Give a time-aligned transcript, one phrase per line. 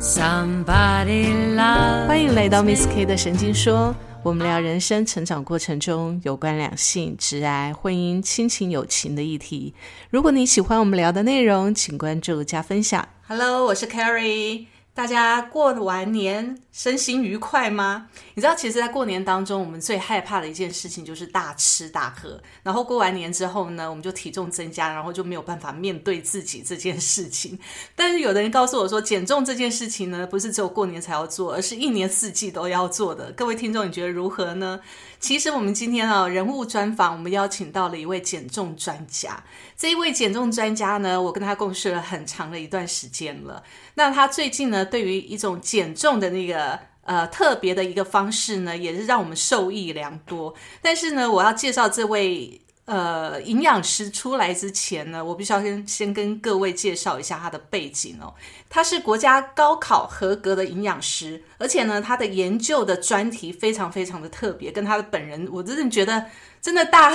[0.00, 9.74] Somebody love 欢迎来到 Miss K 的神经说，我们聊人生成长过程中有关两性、直爱、婚姻、亲情、友情的议题。
[10.10, 13.08] 如果你喜欢我们聊的内容，请关注加分享。
[13.26, 14.66] Hello，我是 Carrie。
[14.98, 18.08] 大家过完年身心愉快吗？
[18.34, 22.36] 你知道，其实，在过年当中，我们最害怕的一件事情就是大吃大喝。
[22.64, 27.56] 然后过完年之后呢，我们就体重增加，然后就没有办法面对自己这件事情。
[27.94, 33.30] 但是有的人告诉我说，减重这件事情呢，不是只有过年才要做，而是一年四季都要做的。
[33.36, 34.80] 各位听众，你觉得如何呢？
[35.20, 39.42] 其实我们今天啊，人物专访，我们邀请到了一位减重专家。
[39.76, 43.62] 这一位减重专家呢，我跟他共事了很长的一段时间了。
[43.94, 50.54] 那他最近呢，对于一种减重的那个呃特别的一个方式呢，也是让我们受益良多。
[50.80, 58.32] 但是呢，我要介绍这位呃营养师出来之前呢，我必须要先先跟各位介绍一下他的背景哦。
[58.70, 66.26] 他是国家高考合格的营养师，而且呢，他的研究的专题非常非常的特别，跟他的本人，我真的觉得
[66.62, 67.12] 真的大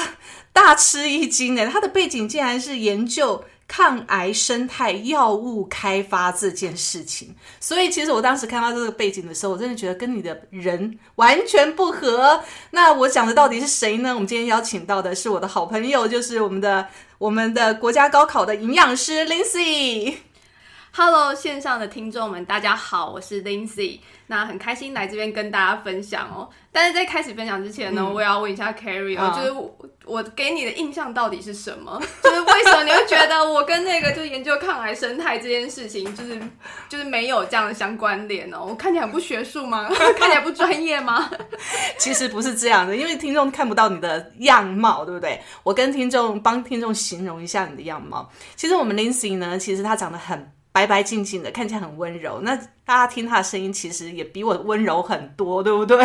[0.54, 1.66] 大吃一惊哎。
[1.66, 3.44] 他的背景竟然是研究。
[3.68, 12.42] 抗癌生态药物开发这件事情，所以其实我当时看到这个背景的时候，我真的觉得跟你的人完全不合。
[12.72, 14.14] 那我讲的到底是谁呢？
[14.14, 20.16] 我们今天邀请到的是我的好朋友，就是我们的我们的国家高考的营养师 Lindsay。
[20.96, 24.00] Hello，线上的听众们，大家好，我是 Lindsay。
[24.28, 26.48] 那很开心来这边跟大家分享哦。
[26.72, 32.00] 但是在开始分享之前呢，我也要问一下 Carrie 哦，就是我我给你的印象到底是什么？
[32.24, 36.40] 就是为什么你会觉得我跟那个就是研究抗癌生态这件事情，就是
[36.88, 38.64] 就是没有这样的相关联哦？
[38.70, 39.90] 我看起来很不学术吗？
[40.20, 41.28] 看起来不专业吗？
[41.98, 45.42] 其实不是这样的，因为听众看不到你的样貌，对不对？
[45.64, 48.30] 我跟听众帮听众形容一下你的样貌。
[48.56, 50.52] 其实我们 Lindsay 呢，其实她长得很。
[50.74, 52.42] 白白净净的，看起来很温柔。
[52.42, 55.98] 那大家听她的声音，其实也比我温柔很多，对不对？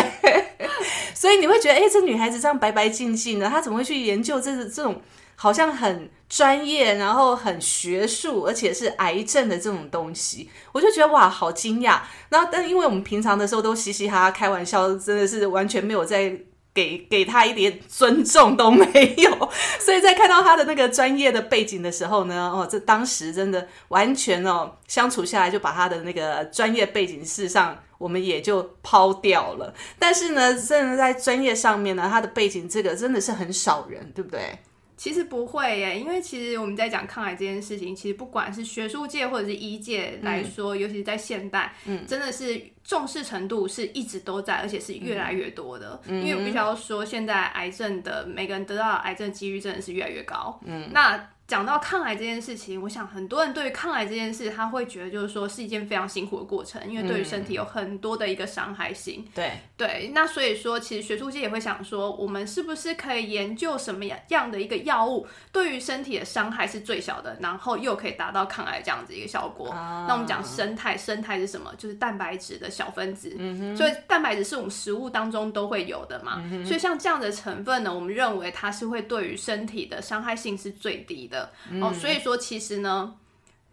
[1.15, 5.03] 所以你会觉得，哎，这女孩子这样白白净净的，她怎么会去研究这这种
[5.35, 10.49] 好像很专业，然后很学术，而且是癌症的这种东西？
[10.73, 12.01] 我就觉得哇，好惊讶。
[12.29, 16.39] 然后，但因为我们平常的时候都嘻嘻哈哈开玩笑，真的是完全没有在。
[16.79, 18.87] 给给他一点尊重都没
[19.19, 19.51] 有，
[19.81, 29.75] 所以在看到他的那个专业的背景的时候呢，哦，这当时真的完全哦相处下来就把他的那个专业背景事实上我们也就抛掉了。
[29.99, 34.57] 但是呢，真的在专业上面呢，他的背景这个真的是很少人，对不对？
[34.99, 45.99] 其实不会耶，因为其实我们在讲抗癌这件事情，其实不管是学术界或者是医界来说，尤其是在现代，嗯，真的是重视程度是一直都在，而且是越来越多的。
[46.07, 50.61] 因为我必须要说，现在癌症的每个人得到癌症几率真的是越来越高。
[50.65, 51.31] 嗯，那。
[51.49, 59.25] 讲到抗癌这件事情，我想很多人对于抗癌这件事，他会觉得就是说是一件非常辛苦的过程，因为对于身体有很多的一个伤害性。
[59.35, 69.69] 对对，那所以说，其实学术界也会想说，我们是不是可以研究什么样样的一个药物，对于身体的伤害是最小的，然后又可以达到抗癌这样子一个效果。
[69.73, 71.73] 那我们讲生态，生态是什么？
[71.79, 73.33] 就是蛋白质的小分子。
[73.39, 76.43] 嗯所以蛋白质是我们食物当中都会有的嘛。
[76.51, 81.53] 嗯所以像这样的成分呢，我们认为它是会对于身体的伤害性是最低的。
[81.81, 83.15] 哦，所以说其实呢，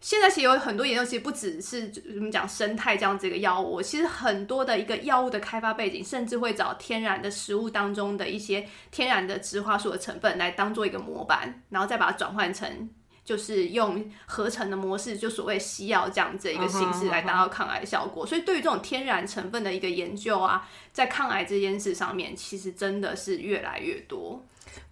[0.00, 12.88] 现在其实有很多研究，其实不只是我们讲生态这样子一个药物，其实很多的一个药物的开发背景，甚至会找天然的食物当中的一些天然的植化素的成分来当做一个模板，然后再把它转换成
[13.24, 18.24] 就是用合成的模式，就所谓西药这样子一个形式来达到抗癌的效果。
[18.24, 24.46] 所以对于这种天然成分的一个研究啊，在抗癌这件事上面，其实真的是越来越多。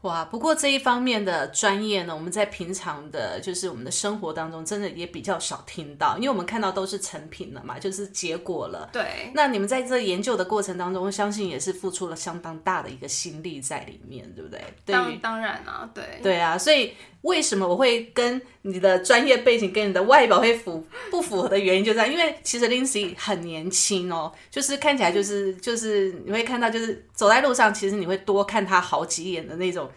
[0.05, 8.91] 哇，不过这一方面的专业呢，我们在平常的，就是我们的生活当中，真的也比较少听到，因为我们看到都是成品了嘛，就是结果了。
[8.93, 9.31] 对。
[9.35, 14.61] 那你们在这研究的过程当中，相信也是付出了相当大的一个心力在里面，对不对？
[14.85, 16.05] 当当然啊，对。
[16.23, 16.93] 对啊，所以
[17.23, 29.91] 为什么我会跟你的专业背景跟你的外表会符 不符合的原因就在，因为其实 Lindsay 很年轻哦，就是看起来就是就是你会看到，就是走在路上，其实你会多看他好几眼的那种。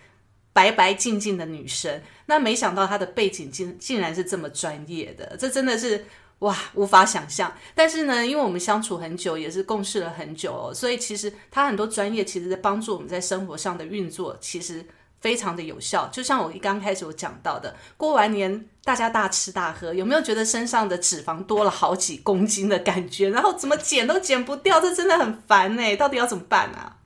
[0.57, 6.03] 白白净净的女生，那没想到她的背景竟竟然是这么专业的，这真的是
[6.39, 7.55] 哇无法想象。
[7.75, 14.83] 但是呢，因为我们相处很久，也是共事了很久哦，所以其实她很多专业，其实在帮助我们在生活上的运作，其实
[15.21, 16.07] 非常的有效。
[16.07, 23.29] 就像我一刚开始我讲到的，过完年大家大吃大喝，有没有觉得身上的脂肪多了好几公斤的感觉？
[23.29, 25.95] 然后怎么减都减不掉，这真的很烦呢。
[25.97, 26.96] 到底要怎么办啊？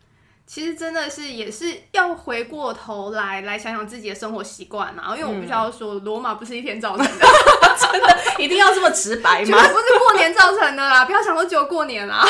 [0.53, 7.25] 其实真的是也是要回过头来来想想自己的生活习惯啊，因为我必须要说，罗马不是一天造成的，
[7.79, 9.57] 真的一定要这么直白吗？
[9.71, 12.25] 不是过年造成的啦，不要想说只有过年啦。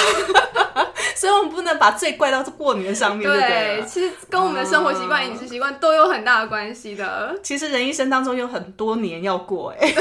[1.18, 3.28] 所以我们不能把罪怪到过年上面。
[3.28, 7.36] 对，其实跟我们的生活习惯、饮食习惯都有很大的关系的。
[7.42, 9.92] 其实人一生当中有很多年要过，哎，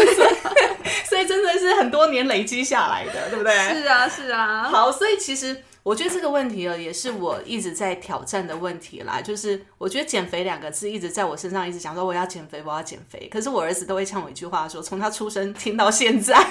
[1.09, 3.55] 所以真的是很多年累积下来的，对不对？
[3.55, 4.65] 是啊，是啊。
[4.71, 5.65] 好，所以其实。
[5.91, 9.21] 我觉得这个问题啊，也是我一直在挑战的问题啦。
[9.21, 13.29] 就是我觉得“减肥”两个字一直在我身上一直讲说我要减肥，我要减肥。
[13.29, 16.47] 可是我儿子都会呛我一句话说：从他出生听到现在，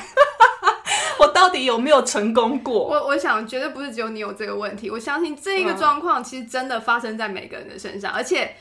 [1.19, 2.89] 我到底有没有成功过？
[2.89, 4.89] 我我想绝对不是只有你有这个问题。
[4.89, 8.57] 我相信这个状况其实真的发生在每个人的身上，而且。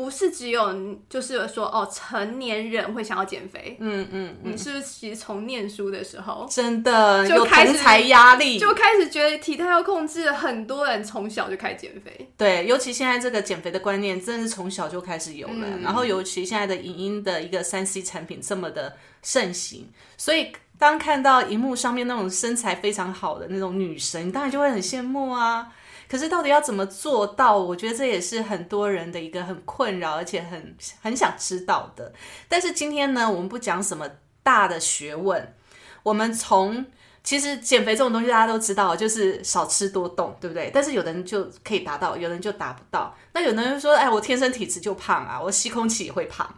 [0.00, 0.74] 不是只有
[1.10, 3.76] 就是说哦，成年人会想要减肥。
[3.80, 10.30] 嗯嗯，你是不是其实从念书的时候真的就开始才压力，就开始觉得体态要控制？
[10.32, 12.30] 很多人从小就开始减肥。
[12.38, 15.78] 对，尤其现在这个减肥的观念真的是从小就开始有了。
[15.82, 19.86] 然后尤其现在的影音的一个三 C 产品这么的盛行，
[20.16, 25.68] 所以当看到荧幕上面那种身材非常好的那种女神，当然就会很羡慕啊。
[26.10, 27.56] 可是到底要怎么做到？
[27.56, 32.12] 我觉得这也是很多人的一个很困扰，而且很很想知道的。
[32.48, 34.08] 但是今天呢，我们不讲什么
[34.42, 35.54] 大的学问，
[36.02, 36.84] 我们从
[37.22, 40.68] 其实减肥这种东西大家都知道，就是少吃多动，对不对？
[40.74, 43.14] 但是有的人就可以达到，有人就达不到。
[43.32, 46.52] 那有的人说：“哎，我天生体质就胖啊，我吸空气也会胖。”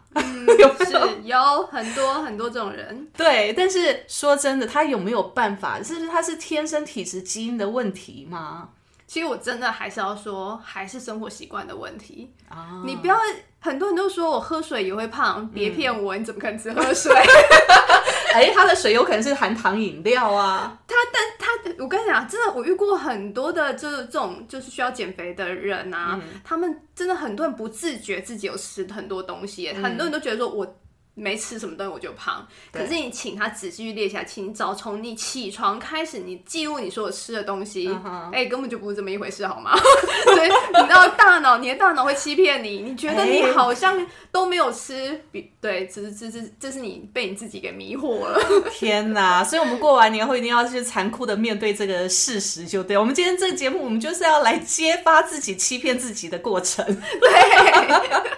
[0.85, 3.07] 是有很多很多这种人。
[3.15, 5.83] 对，但是说真的，他有没有办法？
[5.83, 8.69] 是他是天生体质基因的问题吗？
[9.05, 12.81] 其实我真的还是要说，还是生活习惯的问题啊！
[12.85, 13.15] 你不要
[13.59, 16.15] 很多人都说我喝水也会胖，别骗我！
[16.17, 17.13] 你怎么可能只喝水？
[18.33, 20.79] 哎，他的水有可能是含糖饮料啊！
[20.87, 30.75] 他但他，我跟你讲，真的，我遇过很多的，就是这种就是需要减肥的人啊，他们真的很多人不自觉自己有吃很多东西，很多人都觉得说我。
[31.15, 37.87] 没吃什么东西我就胖，可是你请他仔细去列下来，请早从你起床开始，你记录你说我吃的东西，
[38.31, 39.75] 哎，根本就不是这么一回事，好吗？
[40.33, 48.39] 所以你知道大脑，你的大脑会欺骗你，你觉得你好像都没有吃，比对，这是这是这是你被你自己给迷惑了。
[48.73, 49.43] 天哪！
[49.43, 52.97] 所以我们过完年后一定要去残酷的面对这个事实，就对。
[52.97, 56.83] 我们今天这个节目，我们就是要来揭发自己欺骗自己的过程。
[57.21, 58.33] 对。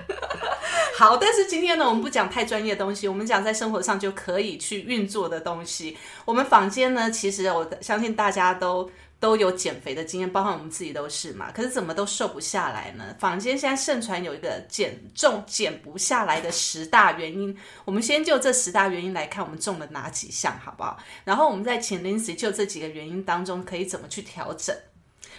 [0.98, 5.98] 好，但是今天呢，我们不讲太专业的东西，我们讲在生活上就可以去运作的东西。
[6.24, 8.90] 我们坊间呢，其实我相信大家都
[9.20, 11.52] 都有减肥的经验，包括我们自己都是嘛。
[11.52, 13.14] 可是怎么都瘦不下来呢？
[13.20, 17.54] 坊间现在盛传有一个减重减不下来的十大原因，
[17.84, 20.98] 我们先就这十大原因来看，我们中了哪几项，好不好？
[21.26, 24.74] 然后我们再请 Lindsay 就这几个原因当中可以怎么去调整。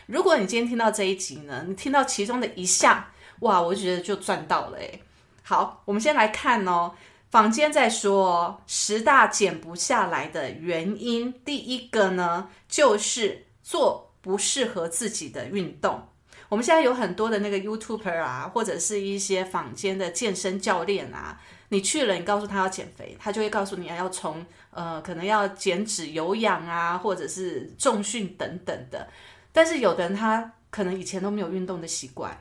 [0.04, 3.02] 如果你今天听到这一集呢，你听到其中的一项，
[3.40, 5.00] 哇，我觉得就赚到了诶。
[5.48, 6.92] 好，我们先来看哦。
[7.30, 16.08] 坊间在说十大减不下来的原因，第一个呢，就是做不适合自己的运动。
[16.48, 29.08] 我们现在有很多的那个 YouTuber 啊，或者是一些坊间的健身教练啊，你去了，你告诉他要减肥，他就会告诉你要从呃，可能要减脂、有氧啊，或者是重训等等的。
[29.52, 32.36] 但是有的人他可能以前都没有运动的习惯。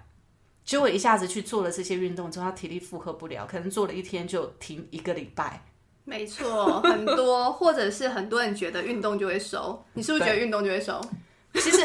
[0.65, 5.63] 结果一下子去做了这些运动之后，他体力负荷不了，可能做了一天就停一个礼拜。
[6.03, 10.99] 没错，很多或者是很多人觉得运动就会瘦，你是不是觉得运动就会瘦？
[11.53, 11.77] 其实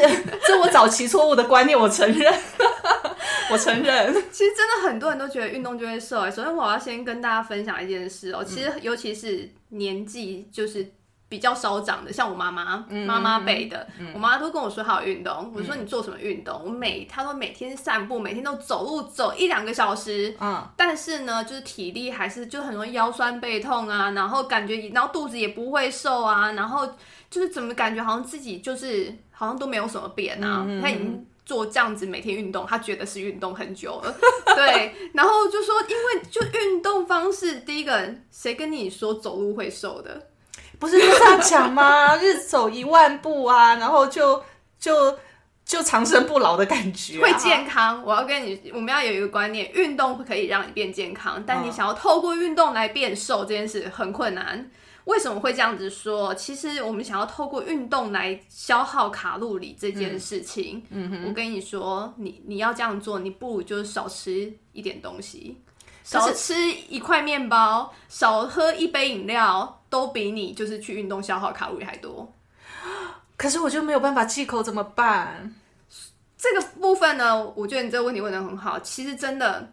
[0.45, 2.33] 这我早期错误的观念，我承认，
[3.51, 4.13] 我承认。
[4.31, 6.25] 其实真的很多人都觉得运动就会瘦。
[6.31, 10.91] 首先我要先跟大家分享一件事哦，其实尤其是年纪就是。
[11.31, 15.49] 比较少长的，像我妈妈妈妈辈的，我妈都跟我说她有运动。
[15.55, 16.61] 我说你做什么运动？
[16.65, 20.35] 我每她说每天散步，每天都走路走一两个小时。
[20.41, 26.85] 嗯，但是呢，就是体力还是就很容易腰酸背痛啊，然后感觉然后肚子也不会瘦啊，然后
[27.29, 30.67] 就是怎么感觉好像自己就是好像都没有什么变啊。
[30.81, 34.13] 她已经做这样子每天运动，她觉得是运动很久了。
[34.53, 40.27] 对，然后就说因为就运动方式，第一个谁跟你说走路会瘦的？
[40.81, 42.17] 不是就这样讲吗？
[42.19, 44.43] 日走一万步啊，然后就
[44.79, 45.15] 就
[45.63, 48.03] 就长生不老的感觉，会健康。
[48.03, 54.71] 我要跟你，我们要有一个观念，运动可以让你变健康，但你想要透过运动来变瘦这件事很困难。
[55.05, 56.33] 为什么会这样子说？
[56.35, 65.61] 其实我们想要透过运动来消耗卡路里这件事情，嗯我跟你说，你你要这样做，你不如就是少吃一点东西。
[66.03, 66.55] 少吃
[66.89, 72.33] 一块面包，少喝一杯饮料，都比你就是去运动消耗卡路里还多。
[73.37, 75.53] 可是我就没有办法忌口，怎么办？
[76.37, 78.79] 这个部分呢，我觉得你这个问题问的很好。
[78.79, 79.71] 其实真的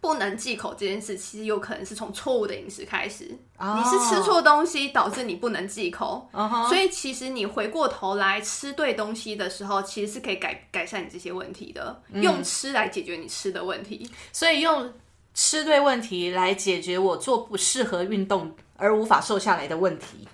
[0.00, 3.24] 不能忌口这件事，其实有可能是从错误的饮食开始。
[3.26, 6.28] 你是吃错东西导致你不能忌口，
[6.68, 12.02] 所以其实你回过头来吃对东西的时候，其实是可以改改善你这些问题的。
[12.14, 14.92] 用吃来解决你吃的问题，所以用
[15.34, 20.26] 吃对问题来解决我做不适合运动而无法瘦下来的问题。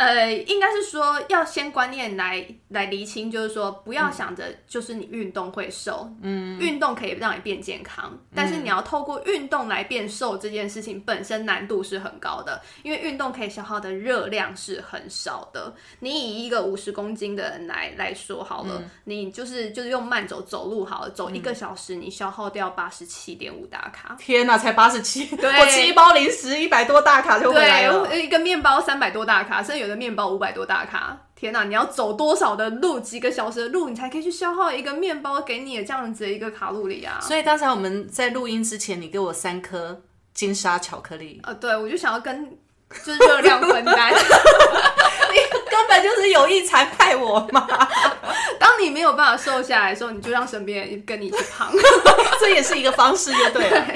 [0.00, 15.70] 呃，应该是说要先观念来来厘清，就是说不要想着就是你运动会瘦，嗯，运动可以让你变健康，但是你要透过运动来变瘦这件事情本身难度是很高的，因为运动可以消耗的热量是很少的。
[15.98, 24.16] 你以一个五十公斤的人来来说好了，你就是就是用慢走走路好了，走一个小时，你消耗掉八十七点五大卡。
[24.18, 29.89] 天哪，才八十七，我吃一包零食一百多大卡就回来了，一个面包三百多大卡，甚至有。
[29.90, 31.64] 的面包五百多大卡，天哪！
[31.64, 37.18] 你要走多少的路，几个小时的路，你才可以去消耗一个面包给你的这样子的一个卡路里啊？
[37.20, 40.00] 所以刚才我们在录音之前，你给我三颗
[40.32, 42.56] 金沙巧克力，呃，对我就想要跟
[43.04, 45.36] 就是热量分担， 你
[45.70, 47.66] 根本就是有意残害我嘛！
[48.58, 51.70] 当你没有办法瘦下来的时候，你就让身边人跟你一起胖，
[52.40, 53.86] 这也是一个方式，就对了。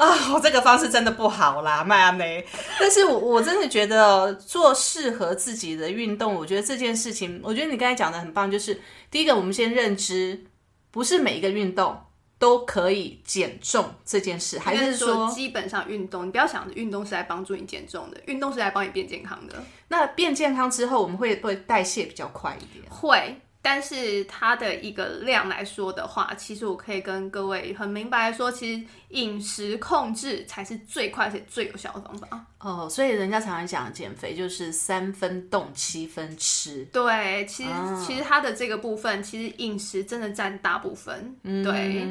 [0.00, 2.42] 啊，这个方式真的不好啦，麦阿梅。
[2.78, 8.50] 但是我我真的觉得做适合自己的运动，我觉得这件事情，我觉得你刚才讲的很棒。
[8.50, 8.80] 就是
[9.10, 10.46] 第一个，我们先认知，
[10.90, 11.94] 不是每一个运动
[12.38, 19.62] 都可以减重这件事，还是说基本上运动，你不要想着运动是来帮助你减重的，运动是来帮你变健康的。
[19.88, 22.90] 那变健康之后，我们会不会代谢比较快一点？
[22.90, 23.38] 会。
[23.62, 32.46] 但是它的一个量来说的话，其实我可以跟各位很明白说，其实饮食控制才是最快且最有效的方法。
[32.58, 36.84] 哦，所以人家常常讲减肥就是三分动七分吃。
[36.92, 37.70] 对，其实
[38.06, 41.36] 其实它的这个部分，其实饮食真的占大部分。
[41.42, 42.04] 对，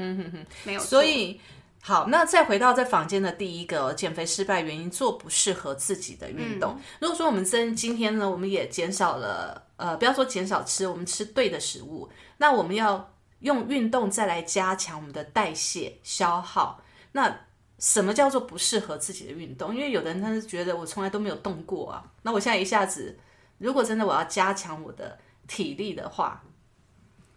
[0.64, 0.88] 没有错。
[0.88, 1.40] 所以。
[1.82, 6.78] 好，那再回到在房间的第一个减肥失败原因，做不适合自己的运动。
[7.00, 16.82] 如果说我们今今天呢，我们也减少了，呃，不要说减少吃，我们吃对的食物，那我们要用运动再来加强我们的代谢消耗。
[17.14, 17.34] 那
[17.80, 19.74] 什么叫做不适合自己的运动？
[19.74, 23.18] 因为有的人他是觉得我从来都没有动过啊，那我现在一下子，
[23.58, 25.18] 如果真的我要加强我的
[25.48, 26.44] 体力的话，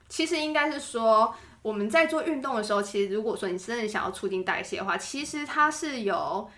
[0.09, 1.35] 其实应该是说。
[1.63, 6.51] 我们在做运动的时候，其实如果说你真的想要促进代谢的话，其实它是有。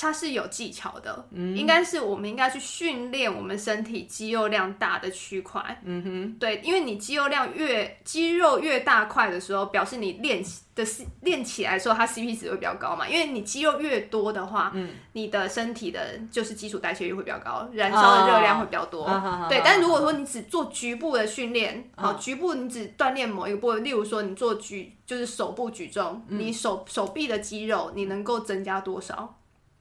[0.00, 5.80] 它是有技巧的，嗯应该是我们应该去训练我们身体肌肉量大的区块。
[5.84, 10.84] 嗯哼，对，因为你肌肉量越肌肉越大块的时候，表示你练的
[11.22, 13.08] 练起来的时候，它 CP 值会比较高嘛。
[13.08, 19.06] 因为你肌肉越多的话，嗯，你的身体的就是基础代谢率会比较高，燃烧的热量会比较多。
[19.48, 29.36] 对，但如果说你只做局部的训练，好，局部你只锻炼某一个部位，例如说你做举就是手部举重，你手手臂的肌肉你能够增加多少？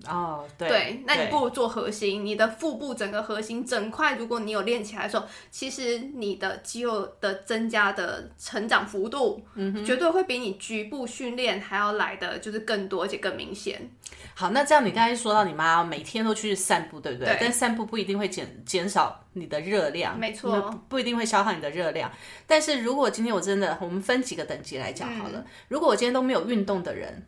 [0.06, 13.90] 哦，对，那你不如做核心，你的腹部整个核心整块，如果你有练起来的时候，其实你的肌肉的增加的成长幅度，嗯，绝对会比你局部训练还要来的就是更多而且更明显。
[14.36, 17.36] 好，那这样你刚才说到你妈每天都去散步，对不对？
[17.42, 22.12] 但散步不一定会减减少你的热量，没错，不一定会消耗你的热量。
[22.46, 25.44] 但是如果今天我真的，我们分几个等级来讲好了。
[25.70, 27.26] 如果我今天都没有运动的人。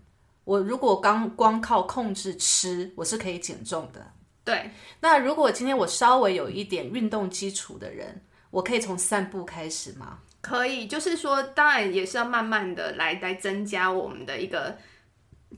[0.49, 4.13] 我如果刚光靠控制吃，我是可以减重的。
[4.43, 10.21] 对，那如果今天我稍微有一点运动基础的人，我可以从散步开始吗？
[10.41, 14.75] 可以，就是说，当然也是要慢慢的来来增加我们的一个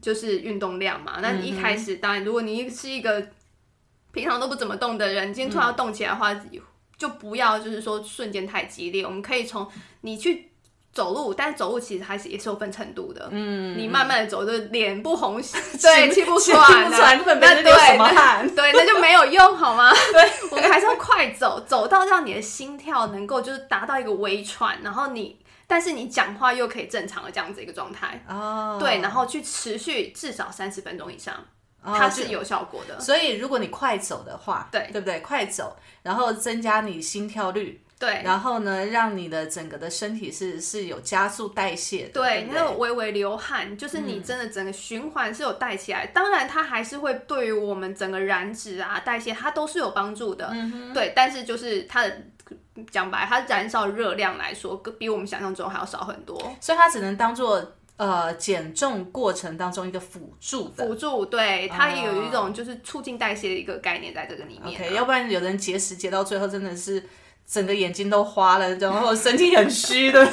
[0.02, 1.20] 就是运动量嘛。
[1.22, 3.26] 那你一开始，当然如果你是一个
[4.12, 6.36] 平常都不怎么动的人，今天突然要动起来的话，
[6.98, 9.06] 就不要就是说瞬间太激烈。
[9.06, 9.66] 我们可以从
[10.02, 10.51] 你去。
[10.94, 13.30] 走路，但是走路其实还是也是有分程度的。
[13.32, 15.42] 嗯，你慢慢的走，就脸不红，
[15.82, 16.98] 对，气不喘，那
[17.64, 19.90] 对，对，那就没有用，好吗？
[20.12, 28.22] 对，我们还是要快走，走到让你的心跳能够就是达到一个微喘，然后你，但是你讲话又可以正常的这样子一个状态。
[28.28, 31.34] 哦，对，然后去持续至少三十分钟以上，
[31.86, 33.00] 它是有效果的。
[33.00, 35.22] 所以如果你快走的话，对，对不对？
[35.22, 37.82] 快走，然后增加你心跳率。
[38.02, 46.08] 对，然后呢，让你的整个的身体是是有加速代谢的，对，那种微微流汗，就是你真的整个循环是有带起来。
[46.08, 50.50] 当然，它还是会对于我们整个燃脂啊、代谢，它都是有帮助的。
[50.52, 52.18] 嗯对，但是就是它的
[52.90, 61.24] 讲白，它燃烧热量来说，比我们想象中还要少很多，所以它只能当做呃减重过程当中一个辅助的辅助。
[61.24, 64.82] 对，它也有一种就是促进代谢的一个概念在这个里面。
[64.82, 67.04] OK，要不然有人节食节到最后真的是。
[67.52, 70.26] 整个眼睛都花了，然后身体很虚 的，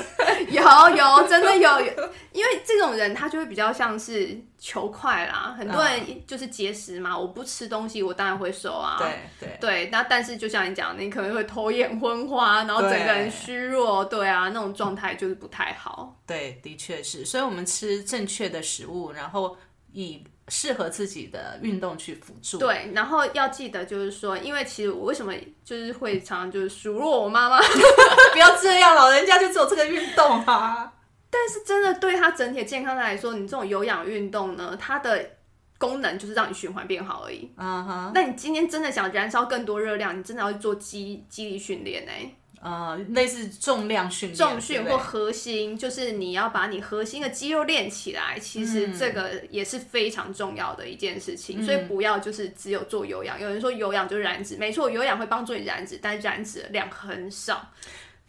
[0.51, 1.93] 有有真的有，有
[2.31, 5.53] 因为这种人他就会比较像是求快啦。
[5.59, 8.99] 很多人就是节食嘛，我不吃东西，我当然会瘦啊。
[9.01, 16.17] 对对对，那但是就像你讲，你可能会头眼昏花，然后整个人虚弱，对啊，那种状态就是不太好。
[16.25, 19.57] 对，的确是，所以我们吃正确的食物，然后
[19.93, 22.59] 以适合自己的运动去辅助。
[22.59, 25.33] 对，然后要记得就是说，因为其实我为什么
[25.65, 27.59] 就是会常常就是数落我妈妈，
[28.33, 30.93] 不要这样，老人家就只有这个运动啊。
[31.31, 35.31] 但是真的对他整体健康来说，你这种有氧运动呢，它的
[35.77, 37.53] 功能就是让你循环变好而已。
[37.57, 42.13] 嗯哼，那你今天真的想燃烧更多热量，你真的要去做肌肌力训练呢？
[42.61, 48.39] 呃，类似重量训练，重训或核心，就是你要把你核心的肌肉练起来。
[48.39, 53.41] 其实这个也是非常重要的一件事情，所以不要就是只有做有氧。
[53.41, 57.71] 有人说有氧就是燃脂，没错，有氧会帮助你燃脂，但燃脂的量很少。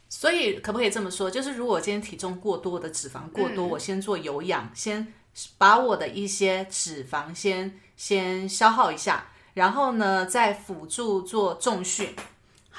[0.07, 1.29] 所以可不可以这么说？
[1.29, 5.13] 就是如果我今天体重过多的脂肪过多，我先做有氧，先
[5.57, 12.09] 把我的一些脂肪先先消耗一下，然后呢再辅助做重训，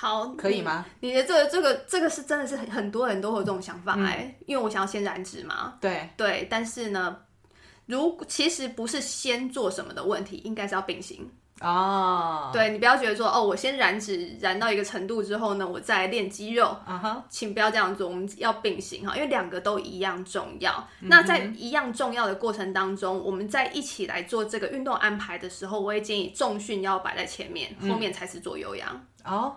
[0.01, 0.87] 好，可以吗？
[1.01, 7.19] 你的这个这个这个是真的是很很多人都会有这种想法哎、因为我想要先燃脂嘛，对，对，但是呢，
[7.85, 11.31] 如其实不是先做什么的问题，应该是要并行。
[11.61, 20.73] 哦，对你不要觉得说哦，我先燃脂燃到一个程度之后呢，我再练肌肉，啊哈，请不要这样做，我们要并行哈，因为两个都一样重要。
[21.03, 29.07] 嗯那在一样重要的过程当中，我们在一起来做这个运动安排的时候，我也建议重训要摆在前面，嗯后面才是做有氧。
[29.27, 29.55] 哦，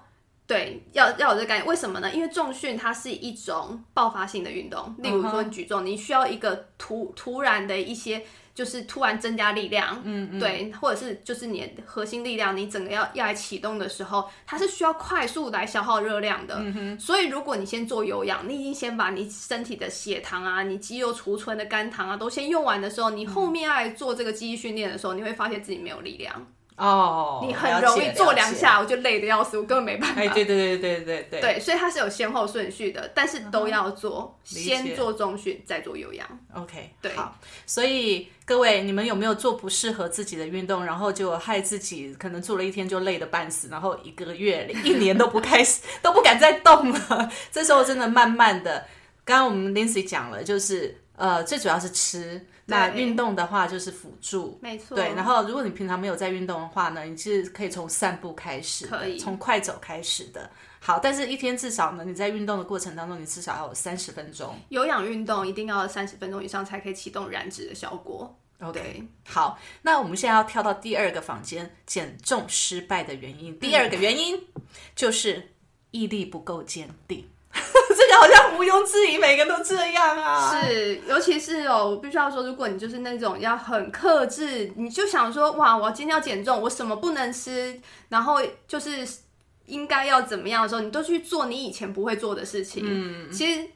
[0.54, 1.66] 对，要要有这个概念。
[1.66, 2.12] 为什么呢？
[2.14, 8.24] 因为重训它是一种爆发性的运动，例如嗯说你举重，你需要一个突突然的一些。
[8.56, 16.58] 就是突然增加力量，嗯嗯，对，或者是就是你的核心力量，你整个要要来启动的时候，它是需要快速来消耗热量的。
[16.60, 26.46] 嗯所以如果你先做有氧，你已经先把你身体的血糖啊、你肌肉储存的肝糖啊都先用完的时候，你后面要来做这个肌力训练的时候，你会发现自己没有力量，
[26.78, 28.54] 哦，你很容易做两。
[28.54, 30.22] 下我就累得要死，我根本没办法。
[30.22, 36.28] 哎，对对对对对对对，所以它是有先后顺序的，但是都要做，先做中训，再做有氧。
[36.54, 47.32] OK，对好，所以各位，你们有没有做不适合自己的运动，然后就害自己可能做了一天就累得半死，然后一个月、一年都不开始， 都不敢再动了？
[47.52, 48.86] 这时候真的慢慢的，
[49.26, 54.58] 刚刚我们 Lindsay 讲了，就是呃，最主要是吃，那运动的话就是辅助。
[54.62, 60.50] 没错，对，然后如果你平常没有在运动的话呢，你是可以从散步开始，可以从快走开始的。
[60.80, 64.56] 好，但是一天至少呢，你在运动的过程当中，你至少要有三十分钟。
[64.70, 68.36] 有氧运动一定要三十分钟以上才可以启动燃脂的效果。
[68.60, 73.58] OK，好，那我们现在要跳到第二个房间，减重失败的原因。
[73.60, 74.42] 第二个原因
[74.96, 75.52] 就是
[75.92, 77.28] 毅力不够坚定。
[77.96, 80.52] 这个好像毋庸置疑，每个人都这样啊。
[80.52, 89.08] 是，尤其是哦，我必须要说，如果你就是那种要很克制，你就想说，哇，我今天要减重，我什么不能吃，然后就是
[89.68, 92.84] 应该要怎么样的时候，你都去做你以前不会做的事情。
[92.86, 93.68] 嗯，其实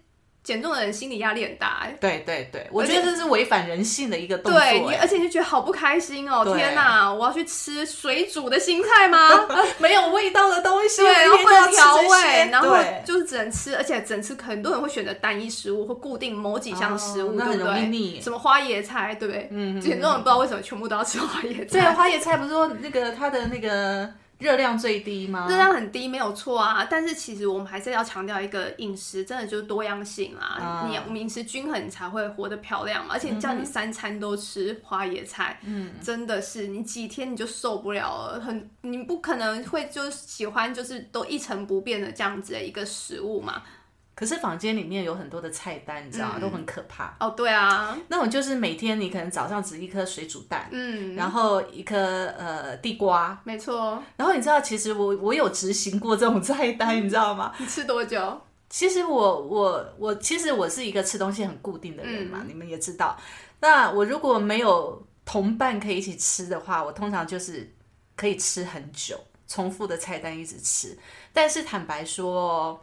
[0.47, 1.93] 减重的人心理压力很大哎。
[1.99, 4.61] 对对对，我觉得这是违反人性的一个动作。
[4.61, 6.45] 对而且你就觉得好不开心哦！
[6.45, 9.45] 对天哪，我要去吃水煮的青菜吗？
[9.77, 17.73] 没有味道的东西，对，然后不能调我一天就要吃这些味，然后就是只能吃，而且整吃很多人会选择单一食物或固定某几项食物，哦那很对不对？
[17.73, 19.49] 容易腻什么花椰菜，对不对？
[19.51, 21.91] 嗯，减重人不知道为什么全部都要吃花椰对，菜。
[21.91, 25.47] 花椰菜不是说那个它的那个热量最低吗？
[25.49, 30.87] 热量很低没有错啊，但是其实我们还是要强调一个饮食真的就是多样性啊，啊。
[30.87, 43.63] 你我们饮食均衡你才会活得漂亮嘛，而且叫你三餐都吃花椰菜，嗯，真的是你几天你就受不了了，很你不可能会就喜欢就是都一成不变的这样子的一个食物嘛，
[44.19, 46.39] 可是房间里面有很多的菜单，你知道吗？
[46.39, 47.15] 都很可怕。
[47.19, 51.95] 哦对啊，那种就是每天你可能早上只一颗水煮蛋，嗯，然后一颗
[52.35, 57.53] 呃地瓜，没错，然后你知道，其实我我有执行过这种菜单，你知道吗？
[57.59, 58.41] 你吃多久？
[58.69, 63.15] 其实我我我其实我是一个吃东西很固定的人嘛，嗯你们也知道。
[63.59, 67.71] 那我如果没有同伴可以一起吃的话，我通常就是
[68.15, 69.15] 可以吃很久，
[69.47, 70.97] 重复的菜单一直吃。
[71.31, 72.81] 但是坦白说，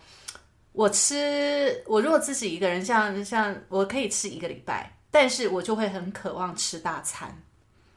[0.74, 7.40] 我吃我如果自己一个人像像我可以吃一个礼拜，但是我就会很渴望吃大餐。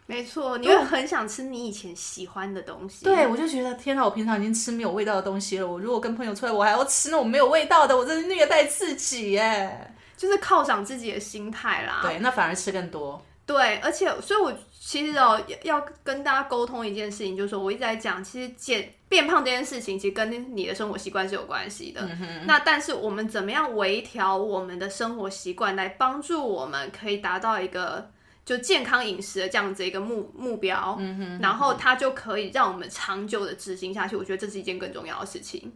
[0.06, 3.04] 没错，你会很想吃你以前喜欢的东西。
[3.04, 4.06] 对，我就觉得天哪！
[4.06, 9.92] 我平常已经吃没有味道的东西了，我如果跟朋友出来，我还要吃那种没有味道的，我真是虐待自己耶。
[10.16, 12.00] 就是犒赏自己的心态啦。
[12.04, 13.22] 对，那反而吃更多。
[13.48, 22.08] 对，而且所以，我其实哦要跟大家沟通一件事情，就是说我一直在讲，其实减变胖这件事情，其实跟你的生活习惯是有关系的。
[22.46, 28.12] 那但是我们怎么样微调我们的生活习惯，来帮助我们可以达到一个
[28.46, 31.00] 就健康饮食的这样子一个目目标，
[31.42, 34.18] 然后它就可以让我们长久的执行下去。
[34.18, 35.72] 我觉得这是一件更重要的事情。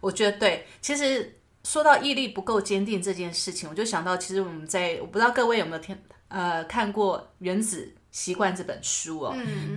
[0.00, 5.96] 我觉得对，其实说到毅力不够坚定这件事情，我就想到，其实我们在我不知道各位有没有听
[6.32, 9.36] 呃看过《原子习惯》这本书哦，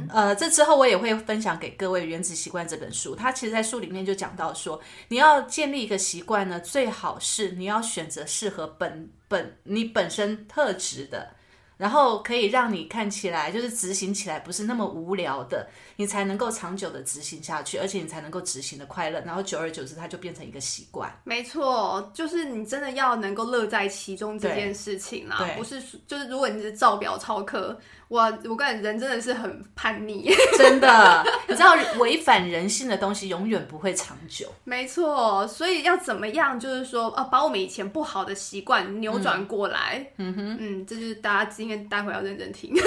[0.09, 3.15] 呃，这之后我也会分享给各位《原子习惯》这本书。
[3.15, 11.34] 它其实，在书里面就讲到说，你要建立一个习惯呢，最好是你要选择适合本本你本身特质的。
[11.77, 19.19] 然后可以让你看起来就是执行起来不是那么无聊的，你才能够长久的执行下去，而且你才能够执行的快乐。
[19.21, 21.11] 然后久而久之，它就变成一个习惯。
[21.23, 27.79] 没错，就是你真的要能够乐在其中这件事情啦，不是就是如果你是照表抄课。
[28.15, 34.47] 我我感觉人真的是很叛逆， 真的，你知道违反人性的东西永远不会长久。
[34.63, 40.07] 没错，所以要怎么样，就是说，啊，把我们以前不好的习惯扭转过来。
[40.17, 42.73] 嗯哼，嗯，这就是大家今天待会要认真听。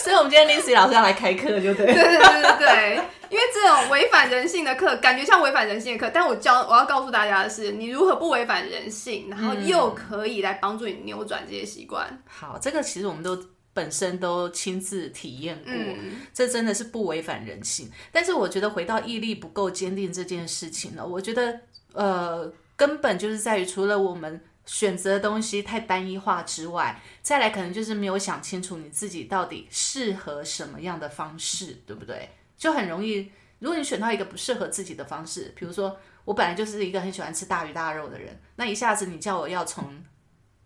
[0.00, 1.86] 所以，我们今天 Lindsay 老师要来开课，就对。
[1.86, 12.20] 对对对对对，因为这种违反人性的课，感觉像违反人性的课，但我教我要告诉大家的是，你如何不违反人性，然后又可以来帮助你扭转这些习惯。
[12.26, 13.40] 好，这个其实我们都。
[13.72, 15.72] 本身都亲自体验过，
[16.34, 17.88] 这真的是不违反人性。
[18.10, 21.60] 但是我觉得回到毅力不够坚定这件事情呢，我觉得
[21.92, 32.28] 呃根本就是在于除了我们选择的东西太单一化之外，再来可能就是没有想清楚你自己到底适合什么样的方式，对不对？
[32.56, 33.30] 就很容易，
[33.60, 40.02] 如果你选到一个不适合自己的方式，比如说我本来就是一个很喜欢吃大鱼大肉的人，那一下子你叫我要从。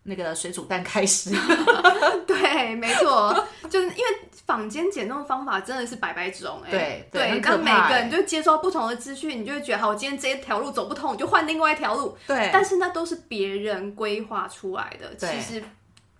[0.04, 1.30] 那个水煮蛋开始，
[2.26, 4.04] 对，没错，就是因为
[4.46, 15.62] 坊间减重的方法真的是百百种，哎，对对，当每个人就接收不同的资讯，你就会觉得，好，我今天这一条路走不通，我就换另外一条路，对，但是那都是别人规划出来的，其实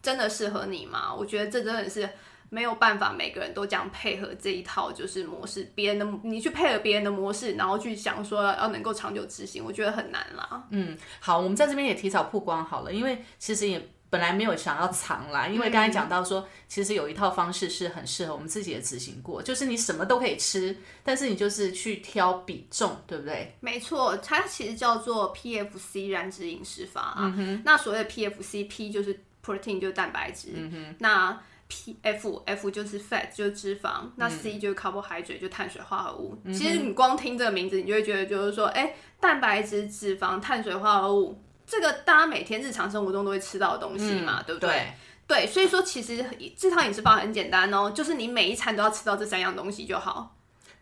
[0.02, 1.14] 真的适合你吗？
[1.14, 2.08] 我觉得这真的是。
[2.54, 5.68] 没有办法，每个人都这样配合这一套就是模式。
[5.74, 10.64] 别人的你去配合别人的模式，然后去想说要能够长久执行，我觉得很难啦。
[10.70, 23.56] 嗯，好，我们在这边也提早曝光好了，因为其实也本来没有想要藏啦，因为刚才讲到说，其实有一套方式是很适合我们自己也执行过，就是你什么都可以吃，但是你就是去挑比重，对不对？
[23.58, 27.34] 没错，它其实叫做 PFC 燃脂饮食法啊。
[27.64, 36.36] 那所谓的 PFC，P 就是 protein 就是蛋白质，嗯那 P F F 就是 fat 就是脂肪，那 C 就是 carbohydrate 就碳水化合物。
[36.52, 44.92] 其实你光听这个名字，你就会觉得就是说，哎，蛋白质、脂肪、碳水化合物，这个大家每天日常生活中都会吃到的东西嘛，对不对？
[45.26, 46.22] 对，所以说其实
[46.56, 50.36] 这套饮食法很简单哦，就是你每一餐都要吃到这三样东西就好。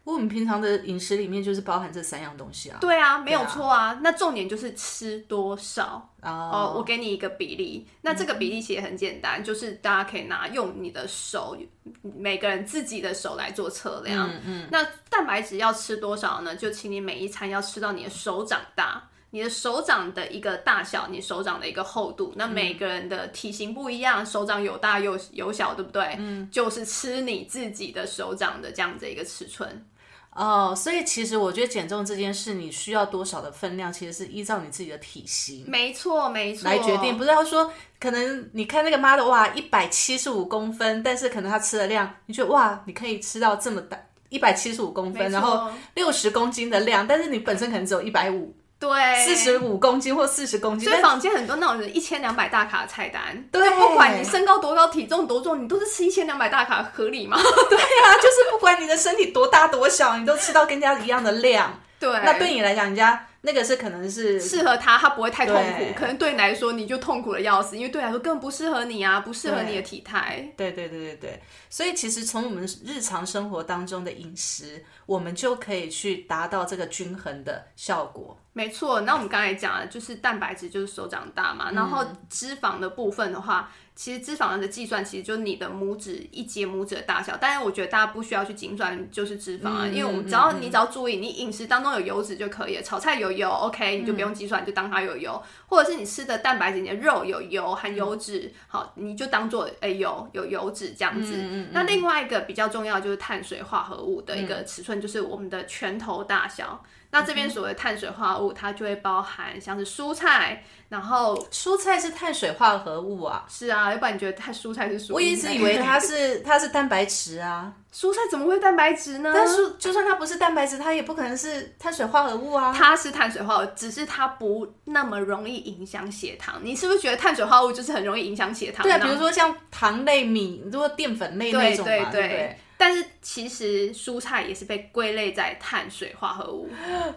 [0.05, 2.79] 我们平常的饮食里面就是包含这三样东西啊。
[2.81, 3.99] 对啊，没有错啊。
[4.03, 6.75] 那重点就是吃多少哦。
[6.77, 11.57] 我给你一个比例，那这个比例其实很简单，就是大家可以拿用你的手，
[12.03, 14.29] 每个人自己的手来做测量。
[14.29, 14.69] 嗯嗯。
[14.73, 16.57] 那蛋白质要吃多少呢？
[16.57, 22.33] 就请你每一餐要吃到你的手掌大，你的手掌的一个大小，你手掌的一个厚度。
[22.35, 26.17] 那每个人的体型不一样，手掌有大有有小，对不对？
[26.19, 26.51] 嗯。
[26.51, 29.87] 就是吃你自己的手掌的这样子一个尺寸。
[30.35, 37.19] 哦，所以其实我觉得减重这件事，你需要多少的分量，其实是依照你自己的体型，没错没错来决定。
[37.19, 43.99] 不是要说，可能你看那个妈的哇，一百七十五公分，但是可能他吃的量，你觉得哇，你可以吃到这么大，
[44.31, 48.55] 一百七十五公分，然后六十公斤的量，但是你本身可能只有一百五。
[48.83, 57.39] 对，四十五公斤或四十公斤，所以坊间很多那种人一千两百大卡的菜单，对，不管你身高多高、体重多重，你都是吃一千两百大卡，合理吗？
[57.71, 61.79] 对呀，就是不管你的身体多大多小，你都吃到跟人家一样的量。
[62.01, 63.27] 对，那对你来讲，人家。
[63.45, 65.93] 那个是可能是适合他，他不会太痛苦。
[65.97, 70.53] 可能对你来说，你就痛苦的要死，因为对来说根本不适合你啊，不适合你的体态。
[70.57, 78.39] 对对对对对，所以其实从我们日常生活当中的饮食，我们就可以去达到这个均衡的效果。
[78.53, 83.73] 没错，那我们刚才讲了就是蛋白质就是手掌大嘛，然后脂肪的部分的话。
[84.03, 101.37] 其实脂肪的计算其实就是你的拇指一节拇指的大小，但是我觉得大家不需要去精算就是脂肪啊，因为我们只要你只要注意你饮食当中有油脂就可以了，炒菜有油，OK，你就不用计算，就当它有油，或者是你吃的蛋白质，你的肉有油含油脂，好，你就当做诶有有油脂这样子。
[101.71, 106.83] 那另外一个比较重要就是碳水化合物的一个尺寸，就是我们的拳头大小。
[107.13, 113.45] 那这边所谓碳水化合物，它就会包含像是蔬菜，然后蔬菜是碳水化合物啊。
[113.51, 115.13] 是啊，要不然你觉得它蔬菜是蔬？
[115.13, 117.71] 我一直以为它是 它是蛋白质啊。
[117.93, 119.31] 蔬菜怎么会蛋白质呢？
[119.35, 122.75] 但是就算它不是蛋白质，它也不可能是碳水化合物啊。
[122.75, 126.61] 它是碳水化合物，只是它不那么容易影响血糖。
[126.63, 128.83] 你是不是觉得碳水化合物就是很容易影响血糖？
[128.85, 132.59] 对啊，比如说像糖类、米，如果淀粉类那种嘛，对？
[132.85, 136.69] 但是其实蔬菜也是被归类在碳水化合物。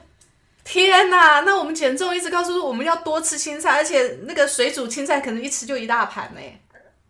[0.64, 1.40] 天哪！
[1.40, 6.42] 那我们减重一直告诉我们要多吃青菜，而且那个水煮青菜可能一吃就一大盘呢。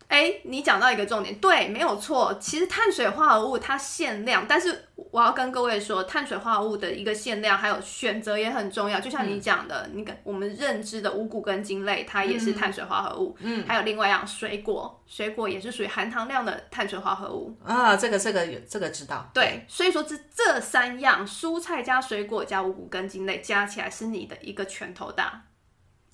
[0.08, 2.32] 哎，你讲到一个重点，对，没有错。
[2.40, 9.00] 其实碳水化合物它限量，但是我要跟各位说，碳水化合物的一个限量还有选择也很重要。
[9.00, 13.36] 就像你讲的，你跟我们认知的五谷根茎类，它也是碳水化合物。
[13.40, 17.56] 嗯，还有另外一样水果，水果也是属于含糖量的碳水化合物。
[17.64, 19.28] 啊，这个这个这个知道。
[19.34, 25.42] 对，所以说这这三样蔬菜加水果加五谷根茎类加起来是你的一个拳头大。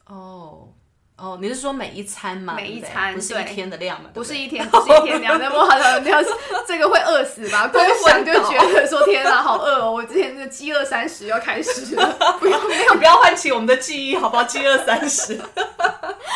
[0.06, 0.72] 哦。
[1.22, 2.54] 哦，你是说每一餐吗？
[2.56, 4.10] 每一餐不是一天的量吗？
[4.12, 5.38] 不是一天，不是一天量。
[5.40, 6.30] 那我好像，要是
[6.66, 7.68] 这个会饿死吧？
[7.68, 9.92] 光想就觉得说天哪，好饿哦！
[9.92, 14.42] 我之前那个饥饿三十要开始了， 不要没有，不要唤起我们的记忆，好不好？
[14.42, 15.40] 饥饿三十。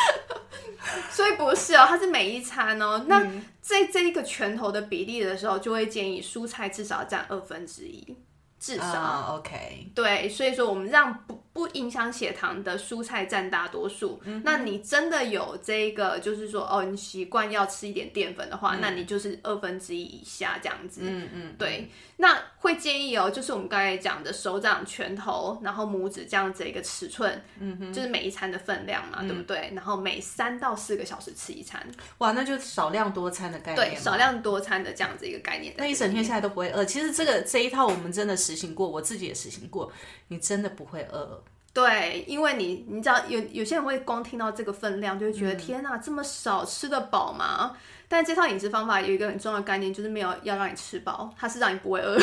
[1.10, 3.06] 所以不是哦，它是每一餐哦。
[3.08, 3.20] 那
[3.60, 8.16] 在这一个拳头的比例的时候，就会建议蔬菜至少占二分之一。
[8.60, 14.20] 至少，OK，对，所以说我们让不不影响血糖的蔬菜占大多数。
[14.44, 21.00] 那你真的有这个，就是说哦，你习惯要吃一点淀粉的话，那你就是二分之一以下这样子。
[21.04, 21.90] 嗯嗯，对。
[22.18, 29.72] 那会建议哦，就是我们刚才讲的手掌、拳头，然后拇指这样子一个尺寸，嗯哼，就是每一餐的分量嘛，对不对？
[29.74, 31.86] 然后每三到四个小时吃一餐。
[32.18, 33.90] 哇，那就少量多餐的概念。
[33.90, 35.72] 对，少量多餐的这样子一个概念。
[35.78, 36.84] 那一整天下来都不会饿。
[36.84, 39.90] 其实这个这一套我们真的实行过，我自己也实行过，
[40.28, 41.42] 你真的不会饿。
[41.76, 47.76] 对，因为你你知道有有些人会光听到这个分量就会觉得天哪，这么少吃得饱吗？
[48.08, 52.16] 但这套饮食方法有一个很重要的概念，就是没有要让你吃饱，它是让你不会饿。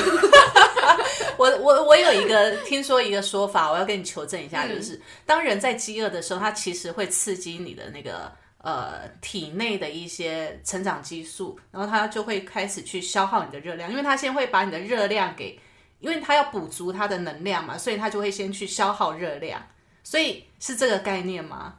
[1.38, 15.60] 我我我有一个听说一个说法，我要跟你求证一下，就是当人在饥饿的时候，它其实会刺激你的那个呃体内的一些成长激素，然后它就会开始去消耗你的热量，因为它先会把你的热量给。
[16.04, 19.66] 因为它要补足它的能量嘛，所以它就会先去消耗热量，
[20.04, 21.76] 所以是这个概念吗？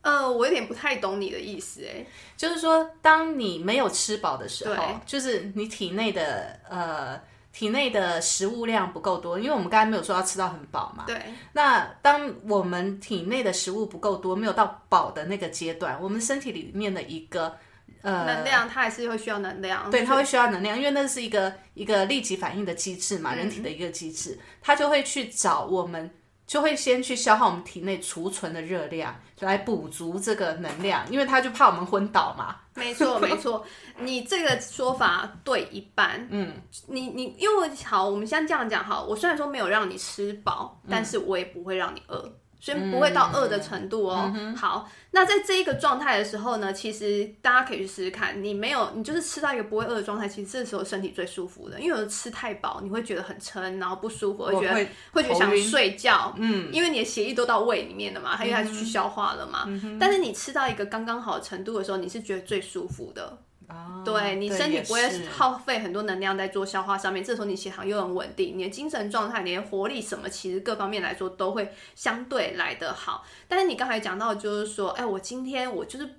[0.00, 2.04] 呃，我有点不太懂你的意思，哎，
[2.36, 7.20] 就是说，当你没有吃饱的时候，就是你体内的呃
[7.52, 11.16] 体内的食物量不够多，因为我们刚才没有说要吃到很饱嘛，对。
[11.52, 17.56] 那当我们体内的食物不够多，没有到饱的那个阶段，我们身体里面的一个。
[18.02, 26.10] 呃，能量它还是会需要能量，对，它会需要能量，因为那是一个一个立即反应的机制嘛，人体的一个机制，它就会去找我们，
[26.46, 32.56] 就会先去消耗我们体内储存的热量，来补足这个能量，因为它就怕我们昏倒嘛。
[32.74, 33.62] 没错，没错，
[33.98, 36.26] 你这个说法对一半。
[36.30, 36.54] 嗯，
[36.88, 42.32] 你你因为好，我们先这样讲好，我虽然说没有让你吃饱，但是我也不会让你饿。
[42.62, 44.32] 所以不会到饿的程度哦。
[44.56, 48.40] 好，那在这一个状态的时候呢，其实大家可以去试试看。
[48.40, 51.80] 你没有，你就是吃到一个不会饿的状态，其实这时候身体最舒服的。
[51.80, 56.32] 因为有吃太饱，你会觉得很撑，然后不舒服，会觉得会觉得想睡觉。
[56.36, 59.68] 嗯，因为你的血液都到胃里面了嘛，它又开始去消化了嘛。
[59.98, 63.36] 但是你吃到一个刚刚好的程度的时候，你是觉得最舒服的。
[64.04, 73.24] 对你身体不会耗费很多能量在做消化上面，这时候你血糖又很稳定，你的精神状态、你的活力什么，其实各方面来说都会相对来得好。
[73.46, 76.16] 但是你刚才讲到，就是说，哎，我今天我就是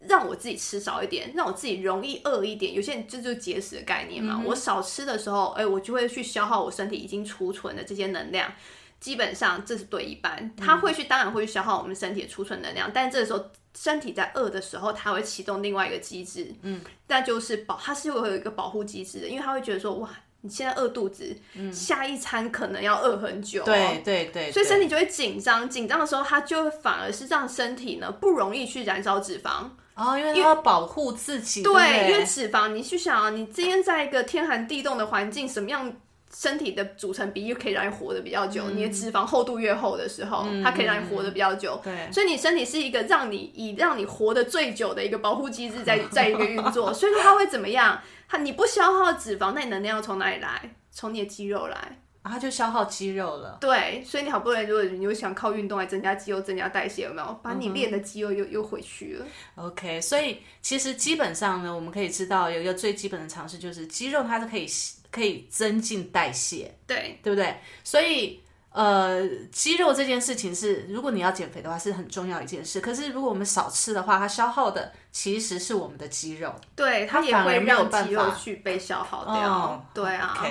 [0.00, 2.74] 让我自己吃少一点，让我自己容易饿一点。
[2.74, 8.52] 有些人这就节食的概念嘛，我少吃的时候，哎，我就会去消耗我身体已经储存的这些能量。
[9.00, 13.42] 基本上这是对一半，它会去当然会去消耗我们身体的储存能量，但这个时候。
[13.76, 20.08] 身体在饿的时候，它会启动另外一个机制，嗯，那就是保，它是会有一个保护机制的，因为它会觉得说，哇，
[20.42, 35.92] 你现在饿肚子，嗯，下一餐可能要饿很久，对对对，所以身体就会紧张，紧张的时候，它就反而是让身体呢不容易去燃烧脂肪，哦，因为要保护自己，对，因为脂肪，你去想啊，你今天在一个天寒地冻的环境，什么样？
[36.34, 41.78] 身体的组成比例可以让你活得比较久，你的脂肪厚度越厚的时候，它可以让你活得比较久。
[41.84, 46.92] 对，所以你身体是一个让你以让你活得最久的一个保护机制，在 在一个运作。
[46.92, 48.00] 所以说它会怎么样？
[48.28, 50.74] 它你不消耗脂肪，那你能量要从哪里来？
[50.90, 53.58] 从你的肌肉来，它就消耗肌肉了。
[53.60, 57.40] 对，所以你好不容易如果你又想靠运动来增加肌肉、增加代谢，有没有？
[57.42, 59.26] 把你练的肌肉又又回去了。
[59.56, 64.66] OK，所以其实基本上呢，我们可以知道有一个最基本的常识，就是肌肉它是可以。
[65.12, 67.54] 可以增进代谢，对对不对？
[67.84, 69.22] 所以呃，
[69.52, 72.80] 肌肉这件事情是，如果你要减肥的话，是很重要一件事。
[72.80, 76.54] 可是如果我们少吃的话，它消耗的其实是我们的肌肉。
[76.74, 79.86] 对，它也会让肌肉去被消耗掉。
[79.92, 80.42] 对啊。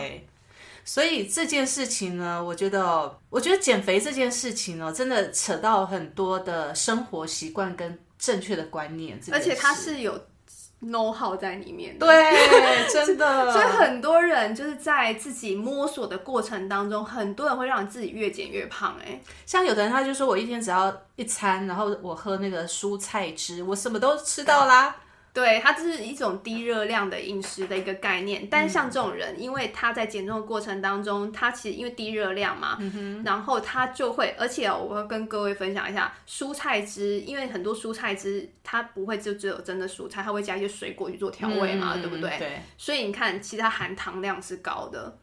[0.86, 9.20] 所以这件事情呢，我觉得，我觉得减肥这件事情呢，真的扯到很多的生活习惯跟正确的观念。
[9.32, 10.28] 而且它是有。
[10.84, 12.08] Know how 在里面，对，
[12.92, 13.52] 真的。
[13.52, 18.96] 所以很多人就是在自己摸索的过程当中，很多人会让自己越减越胖。
[19.06, 24.96] 哎，像有的人他就说，我一天只要一餐，然后我喝那个蔬菜汁，我什么都吃到啦。
[25.34, 32.78] 对，它这是一种低热量的饮食的一个概念，但是像这种人，因为他在减重的过程当中，他其实因为低热量嘛，
[33.24, 42.38] 然后他就会，而且我要跟各位分享一下蔬菜汁，因为很多蔬菜汁它不会就只有真的蔬菜，它会加一些水果去做调味嘛，对不对？
[42.38, 42.62] 对。
[42.78, 45.18] 所以你看，其实它含糖量是高的。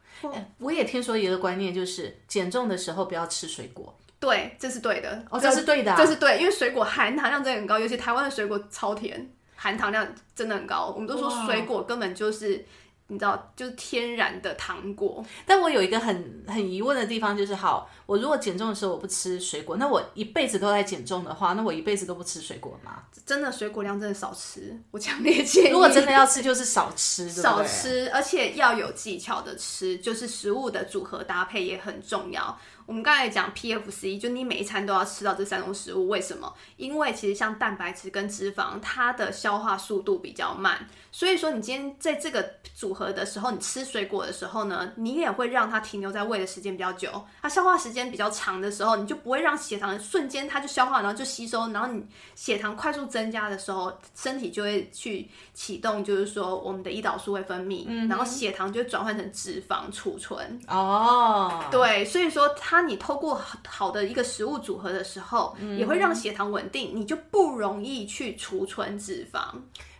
[0.57, 3.95] 我也听说一个观念，就是减重的时候不要吃水果。
[4.19, 5.23] 对，这是对的。
[5.29, 9.29] 哦，这是对的，这是对，因为水果含糖量真的很高，尤其台湾的水果超甜。
[9.61, 12.65] 含糖量真的很高，我们都说水果根本就是
[13.07, 15.25] 你知道，就是天然的糖果。
[15.45, 23.03] 但我有一个很很疑问的地方，就是好，我如果减重的时候我不吃水果，那我一辈子都在减重的话，那我一辈子都不吃水果吗？
[23.25, 25.69] 真的水果量真的少吃，我强烈建议。
[25.71, 32.57] 如果真的要吃，就是少吃，少吃，而且要有技巧的吃，就是食物的组合搭配也很重要。
[32.89, 36.51] 我们刚才讲 PFC，就你每一餐都要吃到这三种食物，为什么？
[36.75, 60.59] 因为其实像蛋白质跟脂肪，它的消化速度比较慢，所以说你今天在这个组合的时候，你吃水果的时候呢，你也会让它停留在胃的时间比较久，它消化时间比较长的时候，你就不会让血糖瞬间它就消化，然后就吸收，然后你血糖快速增加的时候，身体就会去启动，就是说我们的胰岛素会分泌，然后血糖就转换成脂肪储存。
[60.67, 62.78] 哦，对，所以说它。
[62.79, 63.35] 当你透过
[63.67, 69.41] 好的一个食物组合的时候，也会让血糖稳定，你就不容易去储存脂肪。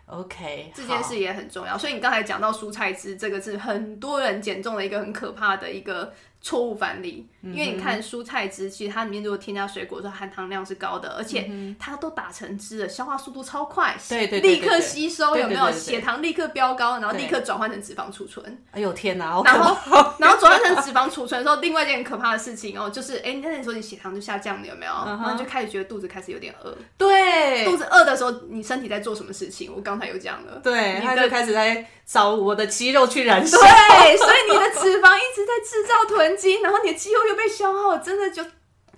[0.06, 1.78] OK，这件事也很重要。
[1.78, 6.13] 所以你刚才讲到蔬菜汁，这个是很多人减重的一个很可怕的一个。
[6.41, 15.69] 错误反例，因为你看蔬菜汁，其实它里面如果添加水果，说含糖量是高的，而且它都打成汁了，消化速度超快，对对，立刻吸收，有没有？
[15.71, 18.63] 血糖立刻飙高，然后立刻转换成脂肪储存。
[18.71, 19.41] 哎呦天哪！
[19.43, 19.75] 然后
[20.17, 24.91] 然后转换成脂肪储存的时候，另外一件可怕的事情哦，就是哎，那你说你血糖就下降了，有没有？
[25.06, 26.75] 然后就开始觉得肚子开始有点饿。
[26.97, 29.73] 对，肚子饿的时候，你身体在做什么事情？
[29.75, 33.58] 我刚才有讲了，对，他就开始在找我的肌肉去燃烧。
[33.60, 38.43] 对，所以你的脂肪一直在制造囤积，然后你的肌肌肉又被消耗，真的就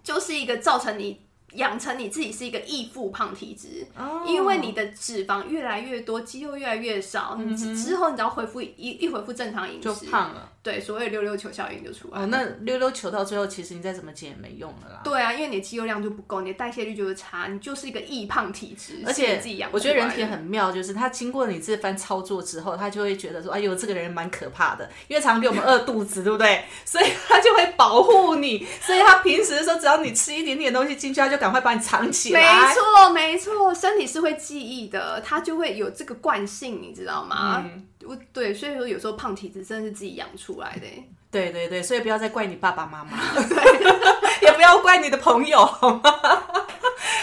[0.03, 1.25] 就是一个造成你。
[1.55, 3.85] 养成你自己是一个易复胖体质，
[4.25, 10.49] 因为你的脂肪越来越多，肌肉越来越少，你之后你只要恢复一一恢复正常饮食就胖了。
[10.63, 12.21] 对，所谓溜溜球效应就出来。
[12.21, 15.01] 哦，那溜溜球到最后，其实你再怎么减也没用了啦。
[15.03, 19.01] 对啊，因为你的肌肉量就不够，你的代谢率就是差，你就是一个易胖体质。
[19.03, 26.63] 而且我觉得人体很妙，就是他经过你这番操作之后，他就会觉得说，哎呦，这个人蛮可怕的，因为常常给我们饿肚子，对不对？
[26.85, 32.39] 所以他就会保护你，所以他平时的时候，只要你吃一点点东西进去，他就赶快把你藏起来。
[32.39, 37.65] 没错，没错，身体是会记忆的，他就会有这个惯性，你知道吗？
[38.07, 40.87] 我对，所以说有时候胖体质真的是自己养出来的。
[41.31, 43.17] 对对对，所以不要再怪你爸爸妈妈，
[44.41, 46.03] 也不要怪你的朋友，好吗？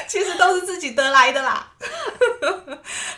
[0.06, 1.72] 其实都是自己得来的啦。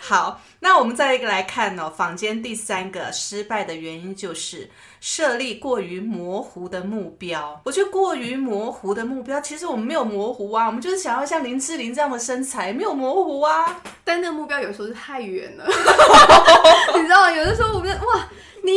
[0.00, 4.68] 好，那我们再一个来看哦，坊间第三个失败的原因就是
[5.00, 7.60] 设立过于模糊的目标。
[7.64, 13.80] 我觉得过于模糊的目标，其实我们没有模糊啊，我们就是想要像林志玲这样的身材，没有模糊啊。
[14.04, 15.64] 但那个目标有时候是太远了，
[16.94, 18.28] 你知道，有的时候我们哇，
[18.62, 18.70] 你。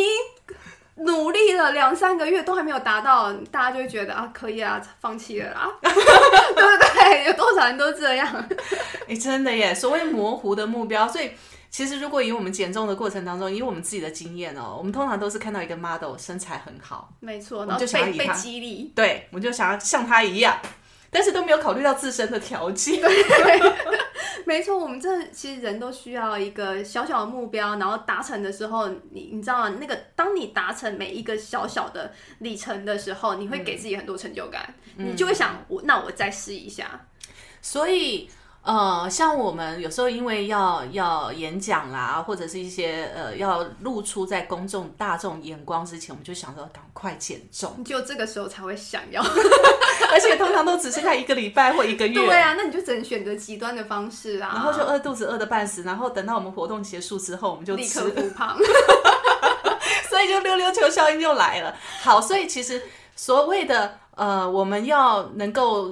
[0.98, 7.26] 努力了两三个月都还没有达到，大家就会觉得啊，可以啊，放弃了啦， 对不对？
[7.26, 8.28] 有多少人都这样？
[9.10, 9.74] 哎，真的耶！
[9.74, 11.32] 所谓模糊的目标，所以
[11.74, 20.56] 其实如果以我们减重的过程当中，以我们自己的经验哦，我们通常都是看到一个 model 身材很好，没错，然后就想被激励，对，我们就想要像他一样。
[21.10, 23.02] 但是都没有考虑到自身的条件。
[24.46, 29.78] 没错，我们这其实人都需要一个小小的目标，然后达成的时候，你你知道吗？
[29.80, 37.08] 那个当你达成每一个小小的里程的时候，你会给自己很多成就感，你就会想，我那我再试一下。
[37.64, 38.30] 所以。
[38.64, 49.22] 呃，像我们有时候因为要要演讲啦，或者是一些呃要露出在公众大众眼光之前，我们就想说赶快减重，就这个时候才会想要，
[50.12, 52.14] 而且通常都只剩下一个礼拜或一个月。
[52.26, 58.58] 对啊，那你就只能选择极端的方式啊，然后就饿肚子饿的半死，然后等到我们活动结束之后，我们就立刻不胖，
[60.10, 61.76] 所以就溜溜球效应就来了。
[62.02, 62.82] 好，所以其实
[63.14, 64.00] 所谓的。
[64.16, 65.92] 呃，我们要能够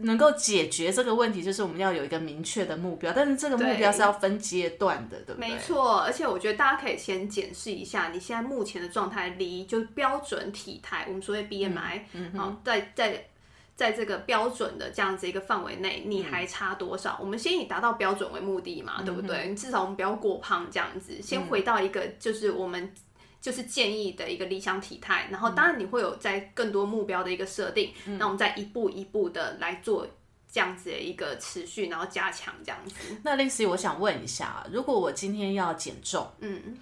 [0.00, 5.50] 能够解决这个问题，就是我们要有一个明确的目标，但是这个目标是要分阶段的，对不对？
[5.50, 13.26] 没错，而且我觉得大家可以先检视一下你现在目前的状态，离就是标准体态，我们所谓 BMI，嗯，好，在在
[13.74, 17.18] 在这个标准的这样子一个范围内，你还差多少？
[17.20, 19.54] 我们先以达到标准为目的嘛，对不对？
[19.54, 22.92] 至少我们不要过胖这样子，先回到一个就是我们。
[23.40, 30.06] 就是建议的一个理想体态，然后当然你会有在更多目标的一个设定，那我们再一步一步的来做
[30.50, 32.94] 这样子的一个持续，然后加强这样子。
[33.22, 36.76] 那类似我想问一下，如果我今天要减重，嗯，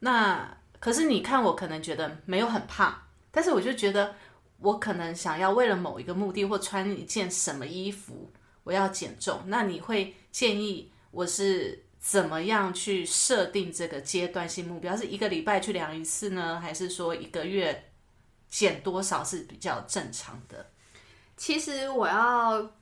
[0.00, 2.94] 那可是你看我可能觉得没有很胖，
[3.30, 4.14] 但是我就觉得
[4.58, 8.30] 我可能想要为了某一个目的或穿一件什么衣服，
[8.64, 11.84] 我要减重，那你会建议我是？
[12.04, 14.96] 怎么样去设定这个阶段性目标？
[14.96, 17.90] 是一个礼拜去量一次呢，还是说一个月
[18.48, 20.68] 减多少是比较正常的？
[21.36, 22.72] 其实我要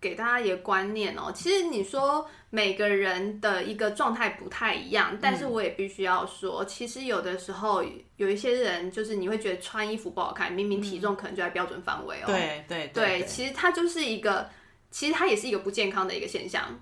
[0.00, 7.84] 给大家一个观念哦，其实你说每个人的一个状态不太一样，但是我也必须要说，其实有的时候
[8.18, 12.26] 有一些人就是你会觉得穿衣服不好看，明明体重可能就在标准范围哦。
[12.26, 14.48] 对对对，其实它就是一个，
[14.92, 16.80] 其实它也是一个不健康的一个现象。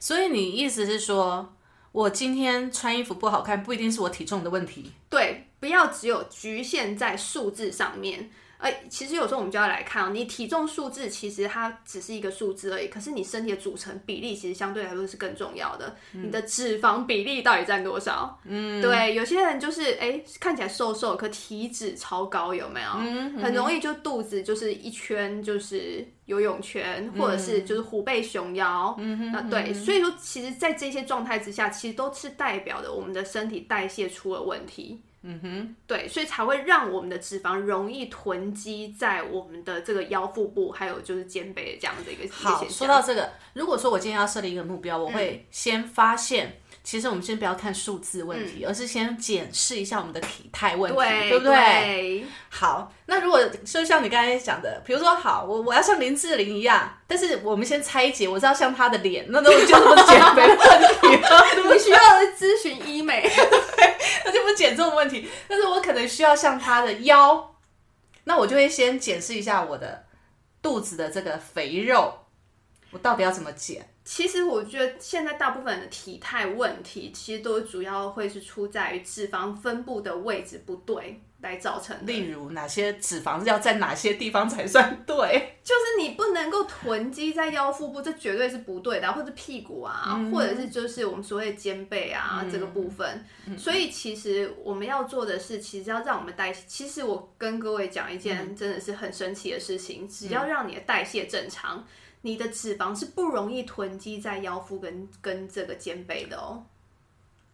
[0.00, 1.54] 所以你意思是说，
[1.92, 4.90] 我今天穿衣服不好看，不一定是我体重的问题。
[5.08, 8.30] 对，不要只有局限在数字上面。
[8.60, 15.96] 哎，其实有时候我们就要来看，你体重数字其实它只是一个数字而已，可是你身体的组成比例其实相对来说是更重要的。
[16.12, 18.38] 你的脂肪比例到底占多少？
[18.44, 22.90] 嗯，对，有些人就是哎看起来瘦瘦，可体脂超高，有没有？
[22.98, 28.94] 嗯，很容易就肚子就是一圈就是游泳圈，或者是就是虎背熊腰。
[28.98, 35.00] 嗯对，所以说其实，在这些状态之下，其实都是代表的我们的身体代谢出了问题。
[35.22, 52.24] 嗯哼，对，所以才会让我们的脂肪容易囤积在我们的这个腰腹部，还有就是肩背的这样的一个好，说到这个，如果说我今天要设立一个目标，我会先发现，其实我们先不要看数字问题，而是先检视一下我们的体态问题，对不对？
[52.48, 61.98] 好，那如果就像你刚才讲的，比如说，好，我我要像林志玲一样，但是我们先拆解，我知道像她的脸，那都就是减肥问题， 你需要
[62.36, 63.30] 咨询医美。
[64.24, 67.54] 那就不减重的问题，但是我可能需要像她的腰，
[68.24, 70.04] 那我就会先检视一下我的
[70.60, 72.26] 肚子的这个肥肉，
[72.90, 73.89] 我到底要怎么减？
[74.04, 81.22] 其实我觉得现在大部分的体态问题，其实都主要会是出在于脂肪分布的位置不对。
[81.42, 85.56] 来造成，例如哪些脂肪要在哪些地方才算对？
[85.64, 93.24] 就是你不能够囤积在腰腹部，这绝对是不对的，或者屁股啊，或者是就是我们所谓肩背啊这个部分。
[93.56, 96.62] 所以其实我们要做的是，其实要让我们代谢。
[96.66, 101.82] 其实我跟各位讲一件真的是很神奇的事情，只要让你的代谢正常，
[102.22, 106.64] 你的脂肪是不容易囤积在腰腹跟跟这个肩背的哦。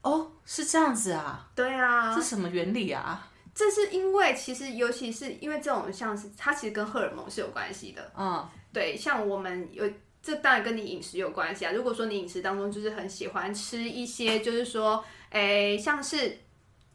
[0.02, 1.48] 哦，是这样子啊？
[1.54, 3.28] 对啊，这什么原理啊？
[3.54, 8.12] 这是因为，其实尤其是因为这种像是它其实跟荷尔蒙是有关系的。
[8.16, 9.90] 嗯，对，像我们有
[10.22, 11.72] 这当然跟你饮食有关系啊。
[11.72, 16.38] 如果说你饮食当中就是很喜欢吃一些，就是说，诶，像是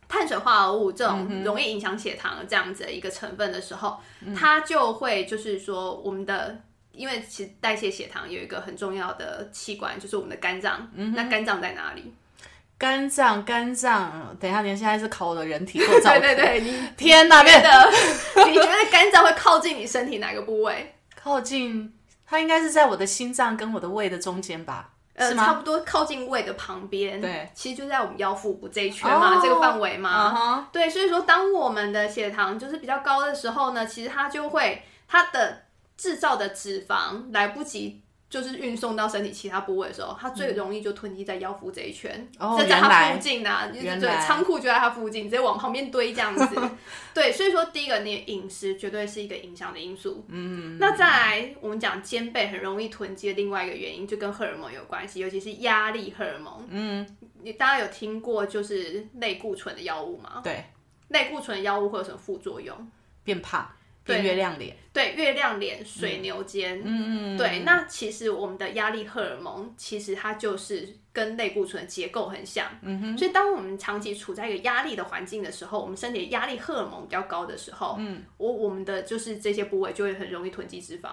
[0.08, 4.00] 碳水化合物这种容易影响血糖的这样子的一个成分的时候，
[4.38, 6.62] 它就会就是说我们的，
[7.02, 10.88] 因为其实代谢血糖有一个很重要的器官就是我们的肝脏。
[10.94, 12.14] 嗯那肝脏在哪里？
[12.78, 16.12] 肝脏，肝脏，等一下，你现在是考我的人体构造？
[16.20, 17.92] 对对对，你 天哪，变得
[18.48, 20.96] 你觉得肝脏会靠近你身体哪个部位？
[21.20, 21.94] 靠近，
[22.26, 24.90] 它应该是在我的心脏跟我的胃的中间吧？
[25.14, 27.22] 呃，差不多靠近胃的旁边。
[27.22, 30.68] 对，其实就在我们腰腹部这一圈嘛，这个范围嘛。
[30.72, 35.66] 对，所以说，当我们的血糖就是比较高的时候呢，其实它就会它的
[36.02, 38.02] 制造的脂肪来不及。
[38.32, 43.70] 就是运送到身体其他部位的时候，它最容易就囤积在腰腹这一圈，就在它附近呢。
[43.74, 46.56] 对，仓库就在它附近，直接往旁边堆这样子。
[47.14, 50.24] 对，所以说第一个，你的饮食绝对是一个影响的因素。
[50.30, 56.66] 嗯，那再来，我们讲肩背很容易囤积的另外一个原因，就跟荷尔蒙有关系，尤其是压力荷尔蒙。
[56.70, 60.40] 嗯，你大家有听过就是类固醇的药物吗？
[60.42, 60.64] 对，
[61.10, 62.90] 类固醇药物会有什么副作用？
[63.26, 63.70] 变胖。
[64.04, 67.60] 对月亮脸，对月亮脸、水牛肩，嗯嗯，对。
[67.66, 73.18] 那其实我们的压力荷尔蒙，其实它就是跟类固醇的结构很像，嗯哼。
[73.18, 81.10] 所以当我们长期处在一个压力的环境的时候，我们身体的压力荷尔蒙比较高的时候，嗯，我我们的就是这些部位就会很容易囤积脂肪。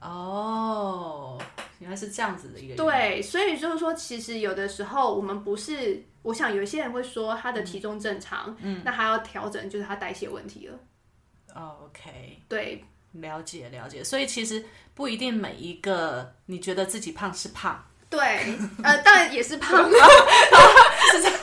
[0.00, 1.36] 哦，
[1.80, 2.76] 原来是这样子的一个。
[2.76, 10.78] 对，所以就是说，其实有的时候我们不是，我想有一些人会说他的体重正常，嗯，那他要调整就是他代谢问题了。
[11.58, 18.18] 哦，OK，对，了解了解，所以其实不一定每一个你觉得自己胖是胖，对，
[18.82, 21.40] 呃，当然也是胖， 是这样，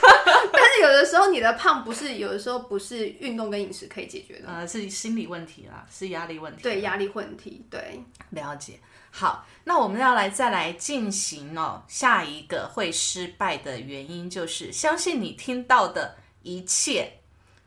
[0.52, 6.62] 但是有的时候你的胖不是，有的时候不是运动跟饮食可以解决的，呃，是心理问题啦，是压力问题。
[6.62, 8.80] 对，压力问题，对，了解。
[9.10, 17.10] 好，那我们要来再来进行哦，下一个会失败的原因就是相信你听到的一切，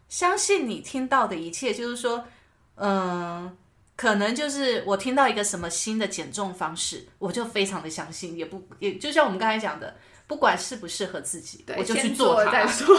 [0.10, 2.24] 相信你听到的一切，就是说，
[2.80, 3.58] 嗯、
[3.96, 9.96] 可能就是我听到一个什么新的减重方式，我就非常的相信，也不也就像我们刚才讲的，
[10.28, 12.96] 不管适不适合自己，对，我就去做了它再说，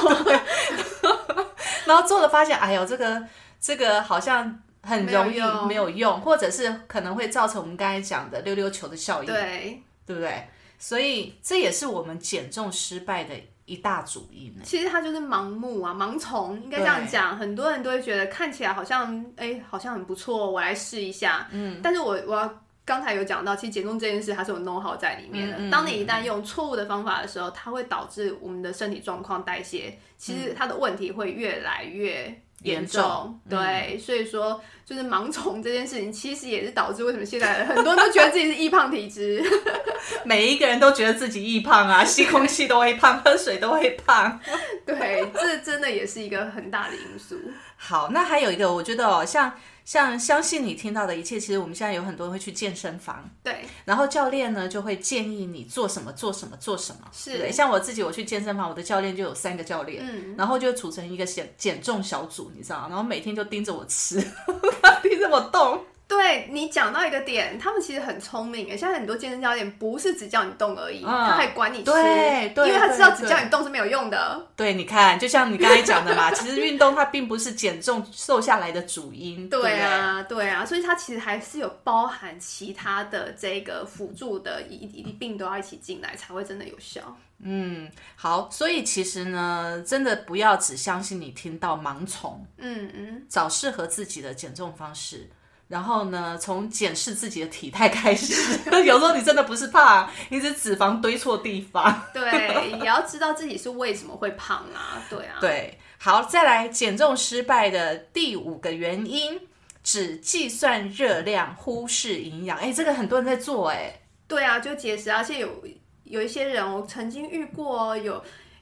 [1.86, 3.22] 然后做了发现，哎呦，这个
[3.60, 9.82] 这个好像很容易没有用没有用，或者是可能会造成我们刚才讲的溜溜球的效应，对。
[10.06, 10.48] 对不对？
[10.76, 13.34] 所以这也是我们减重失败的
[13.70, 14.62] 一大主因呢。
[14.64, 17.38] 其实他就是盲目啊，盲从，应该这样讲。
[17.38, 21.46] 很多人都会觉得看起来好像，哎、好像很不错，我来试一下。
[21.52, 25.70] 嗯，但是我我要刚才有讲到，其实减重这件事它是有 know how 在里面的。
[25.70, 32.42] 当你一旦用错误的方法的时候，它会导致我们的身体状况、代谢，其实它的问题会越来越。
[32.62, 39.42] 严重，对，所以说就是盲从这件事情，其实也是导致为什么现在很多人都觉得自己是易胖体质。
[40.24, 44.38] 每一个人都觉得自己易胖啊， 吸空气都会胖， 喝水都会胖。
[44.84, 47.36] 对，这真的也是一个很大的因素。
[47.76, 49.52] 好，那还有一个，我觉得哦，像
[49.90, 57.08] 像相信你听到的一切，其实我们现在有很多人会去健身房，对，然后教练呢就会建议你做什么做什么做什么。
[57.12, 62.86] 是对，像我自己，我去健身房，我的教练就有三个教练，嗯，然后就组成一个减减重小组，你知道吗？
[62.88, 64.20] 然后每天就盯着我吃，
[65.02, 65.84] 盯着我动。
[66.10, 68.76] 对你讲到一个点，他们其实很聪明诶。
[68.76, 74.44] 现在很多健身教练不是只叫你动而已，嗯他还管你吃，对对因为他知道只叫你动是没有用的。
[74.56, 87.16] 对，你看，就像你刚才讲的嘛， 其实运动它并不是减重瘦下来的主因，对啊，对啊，所以它其实还是有包含其他的这个辅助的一一一并都要一起进来，才会真的有效。
[87.42, 95.30] 嗯，好，所以其实呢，真的不要只相信你听到盲从，嗯嗯，找适合自己的减重方式。
[95.70, 98.34] 然后呢，从检视自己的体态开始。
[98.84, 102.02] 有时候你真的不是胖，你只是脂肪堆错地方。
[102.12, 109.40] 对，也要知道自己是为什么会胖啊，对啊， 对，好，再来减重失败的第五个原因，
[109.84, 112.58] 只计算热量，忽视营养。
[112.58, 115.62] 哎，这个很多人在做，哎，对啊，就节食啊，而且有
[116.02, 118.20] 有一些人，我曾经遇过有。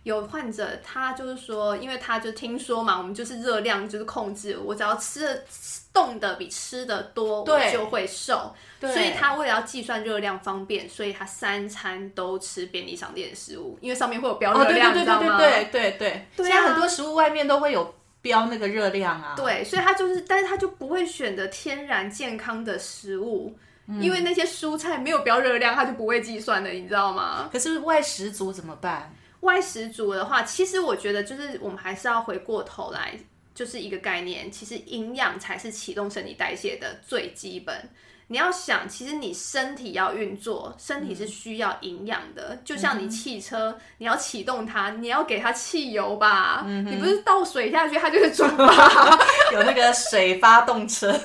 [0.08, 5.44] 有患者，他就是说，因为他就听说嘛，我们就是热量就是控制，我只要吃的
[5.92, 8.54] 动的比吃的多，我就会瘦。
[8.80, 15.38] 所以他为了要计算热量方便，所以他三餐都吃便利商店的食物，因为上面会有标哦，热量，对对对你知道吗？
[15.38, 19.34] 对对对对，对啊现在很多食物外面都会有标那个热量啊。
[19.36, 23.54] 对，所以他就是，但是他就不会选择天然健康的食物，
[23.88, 27.50] 嗯因为那些蔬菜没有标热量，他就不会计算的，你知道吗？
[27.52, 29.12] 可是外食族怎么办？
[29.40, 33.18] 外食足的话，其实我觉得就是我们还是要回过头来，
[33.54, 37.88] 就是一个概念，其实营养才是启动身体代谢的最基本。
[38.30, 42.58] 你要想，其实你身体要运作，身体是需要营养的。
[42.62, 46.62] 就像你汽车，你要启动它，你要给它汽油吧？
[46.66, 49.18] 你不是倒水下去，它就会转吧？
[49.54, 51.10] 有那个水发动车，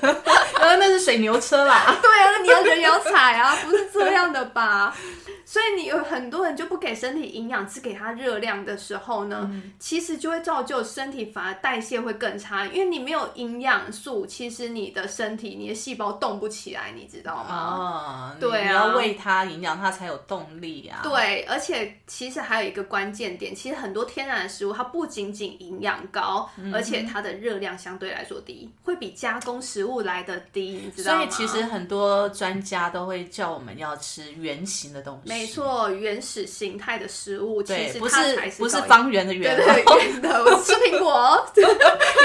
[0.62, 1.94] 呃，那是水牛车啦。
[2.02, 4.96] 对啊，那你要人也要踩啊，不是这样的吧？
[5.54, 9.48] 所以你有很多人就不给身体营养，只给它热量的时候呢，
[9.78, 18.34] 其实就会造就身体反而代谢会更差，因为你没有营养素，其实你的身体、你的细胞动不起来，你知道吗？
[18.34, 21.02] 哦，对啊你要喂它营养，它才有动力啊。
[21.04, 31.20] 对，而且其实还有一个关键点，其实很多天然的食物，它不仅仅营养高，而且它的热量相对来说低，会比加工食物来的低，你知道吗？
[31.20, 35.43] 所以其实很多专家都会叫我们要吃圆形的东西。
[35.44, 41.46] 没错，原始形态的食物，其对，实不它才不是高方圆的圆对圆的，我吃苹果。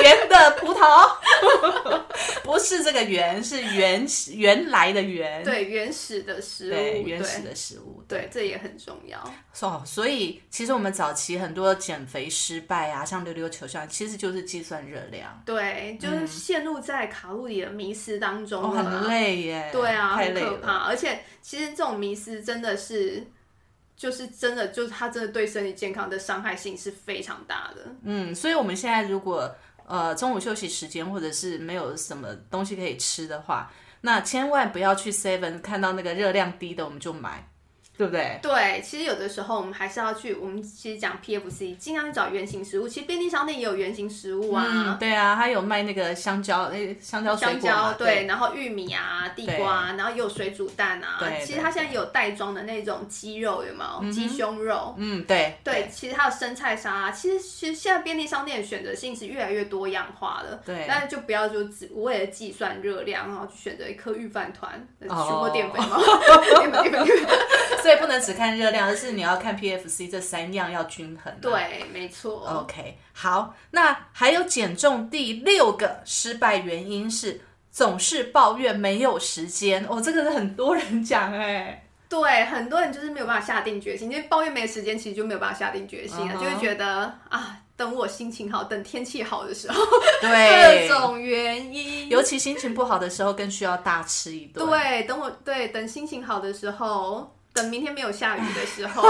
[0.03, 1.11] 圆的葡萄，
[2.45, 5.43] 不是这个圆，是原原来的圆。
[5.45, 8.03] 对原始的食物，对，原始的食物。
[8.07, 9.19] 对，这也很重要。
[9.61, 19.69] 哦，所以其实我们早期很多减肥失败啊，像溜溜球上，其实就是计算热量，对，就是陷入在卡路里的迷失当中很累耶。
[19.73, 20.51] 对啊，太累了。
[20.51, 20.73] 很可怕。
[20.85, 22.98] 而且其实这种迷失真的是，
[23.97, 27.83] 就是真的，就是它真的对身体健康的伤害性是非常大的。
[28.05, 29.55] 嗯，所以我们现在如果
[29.87, 33.73] 呃中午休息时间或者是没有什么东西可以吃的话，
[34.03, 37.49] 那千万不要去 Seven 看到那个热量低的我们就买。
[37.99, 38.39] 对不对？
[38.41, 42.89] 对，其实有的时候我们还是要去，我们其实讲 PFC，尽量去找原型食物。
[42.89, 51.17] 其实便利商店也有原型食物啊，嗯，对啊，它有卖那个香蕉，那，香蕉水香蕉对，然后玉米啊、地瓜，然后也有水煮蛋啊。
[51.19, 54.13] 对其实它现在也有袋装的那种鸡肉，有没有？
[54.13, 54.95] 鸡胸肉。
[54.97, 57.11] 嗯，对，对，其实还有生菜沙拉。
[57.11, 60.61] 其实其实现在便利商店的选择性是越来越多样化了。
[60.65, 65.99] 对但是就不要就只为了计算热量，然后去选择一颗预饭团，全部淀粉吗？
[66.61, 67.39] 淀粉淀粉。
[67.89, 71.39] 所以不能只看热量，而是你要看 PFC 这三样要均衡、啊。
[71.41, 72.47] 对，没错。
[72.47, 79.83] OK，好，那还有减重第六个失败原因是总是抱怨没有时间。
[79.89, 89.83] 哦，这个是很多人讲哎、对，很多人就是没有办法下定决心，因为抱怨没时间，其实就没有办法下定决心了嗯哼就会觉得啊，等我心情好，等天气好的时候，
[90.21, 92.11] 对各，种原因。
[92.11, 94.69] 尤其心情不好的时候，更需要大吃一顿。
[94.69, 99.03] 对，等我对等心情好的时候，等明天没有下雨的时候，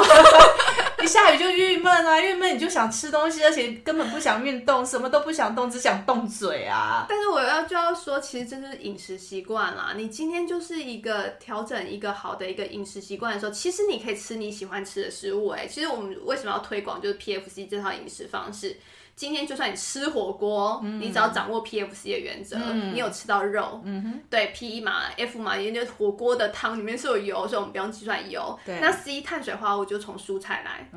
[1.05, 7.05] 一下雨就郁闷啊，郁闷你就想吃东西，而且根本不想运动，什么都不想动，只想动嘴啊。
[7.09, 9.93] 但是我要就要说，其实这就是饮食习惯啦。
[9.95, 18.77] 你今天就是一个调整一个好的一个饮食习惯的时候，其实你可以吃你喜欢吃的食物、哎，其实我们为什么要推广就是 PFC 这套饮食方式？
[19.19, 22.57] 今天就算你吃火锅，你只要掌握 PFC 的原则，
[22.93, 28.57] 你有吃到肉，嗯，对 P 嘛 F 嘛，也就是火锅的汤里面是有油，所以我们不用计算油。
[28.65, 28.79] 对。
[28.81, 30.89] 那 C 碳水化合物就从蔬菜来。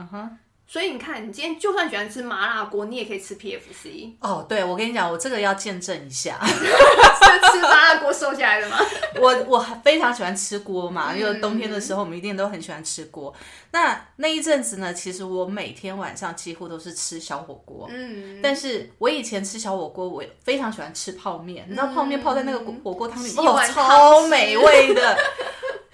[0.71, 6.39] 所以你看，你今天就算喜欢吃麻辣锅，你也可以吃 PFC，哦，对，我跟你讲，我这个要见证一下。
[6.47, 8.77] 是吃麻辣锅瘦下来的吗？
[9.19, 13.33] 我我非常喜欢吃锅嗯嘛，因为冬天的时候我们一定都很喜欢吃锅。
[13.71, 17.89] 那那一阵子呢，其实我每天晚上几乎都是吃小火锅。
[17.91, 23.35] 嗯，但是我以前吃小火锅，我非常喜欢吃泡面，你知道泡面泡在那个火火锅汤里面，
[23.73, 25.17] 超美味的。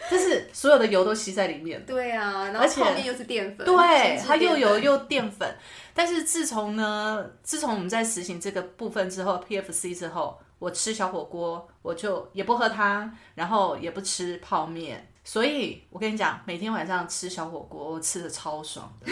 [0.10, 5.56] 但是所有的油都吸在里面，对啊，然后泡面又是淀粉，对，它又油又淀粉。
[5.94, 15.12] 但是自从呢，自从我们在实行这个部分之后，PFC 之后，我吃小火锅，我就也不喝汤，然后也不吃泡面。
[15.24, 19.12] 所以我跟你讲，每天晚上吃小火锅，我吃的超爽的，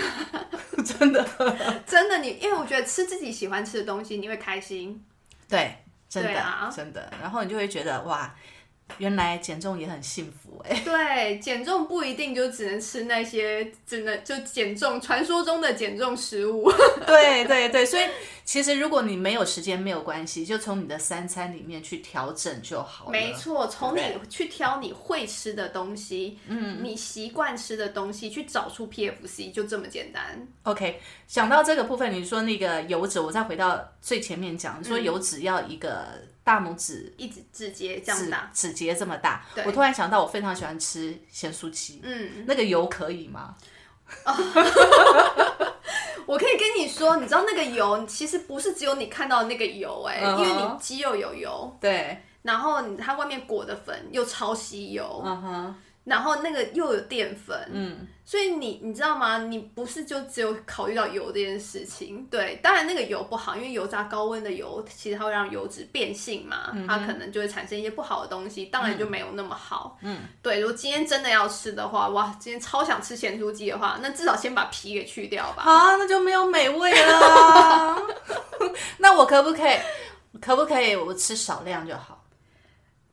[0.82, 1.28] 真的。
[1.86, 5.04] 真的你，因为我觉得吃自己喜欢吃的东西，你会开心。
[5.50, 5.76] 对，
[6.08, 7.12] 真的、啊真的。
[7.22, 8.34] 然后你就会觉得哇，
[8.98, 16.72] 原来减重也很幸福哎、对，减重不一定就只能吃那些，只能就减重传说中的减重食物。
[17.06, 18.04] 对对对，所以
[18.44, 23.12] 其实如果你没有时间没有关系，就从你的三餐里面去调整就好了。
[23.12, 30.48] 没错，从你去挑你会吃的东西，嗯，你习惯吃的东西，去找出 PFC，就这么简单。
[30.64, 36.08] OK，讲到这个部分，你说那个油脂，我再回到最前面讲，说油脂要一个
[36.46, 39.44] 大拇指一指指节这样指大，指节这么大。
[39.54, 43.56] 对，我突然想到，我非常喜欢吃咸酥鸡，嗯，那个油可以吗？
[46.28, 55.76] 我可以跟你说，你知道那个油其实不是只有你看到的那个油、哎、因为你鸡肉有油，对，然后它外面裹的粉又超吸油，嗯哼，
[56.06, 59.40] 然后那个又有淀粉，嗯，所以你你知道吗？
[59.40, 69.98] 你不是就只有考虑到油这件事情，对，当然那个油不好，因为油炸高温的油，其实它会让油脂变性嘛，它可能就会产生一些不好的东西，当然就没有那么好。
[70.02, 75.64] 嗯，对，如果今天真的要吃的话，哇，今天超想吃咸酥鸡的话，那至少先把皮给去掉吧。
[75.64, 77.98] 啊，那就没有美味了啊。
[79.00, 79.76] 那我可不可以？
[80.40, 80.96] 可不可以？
[80.96, 82.15] 我吃少量就好。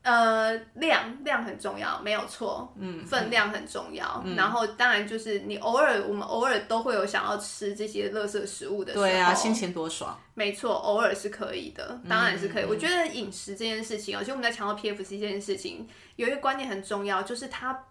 [0.02, 4.24] 呃，量量很重要，没有错，嗯，分量很重要。
[4.36, 10.18] 然后当然就是你偶尔，我们偶尔都会有想要吃这些垃圾食物的时候，对啊，心情多爽。
[10.34, 12.64] 没错，偶尔是可以的，当然是可以。
[12.64, 17.84] 我觉得饮食这件事情，而且我们在强调 PFC 这件事情，有一个观念很重要，就是它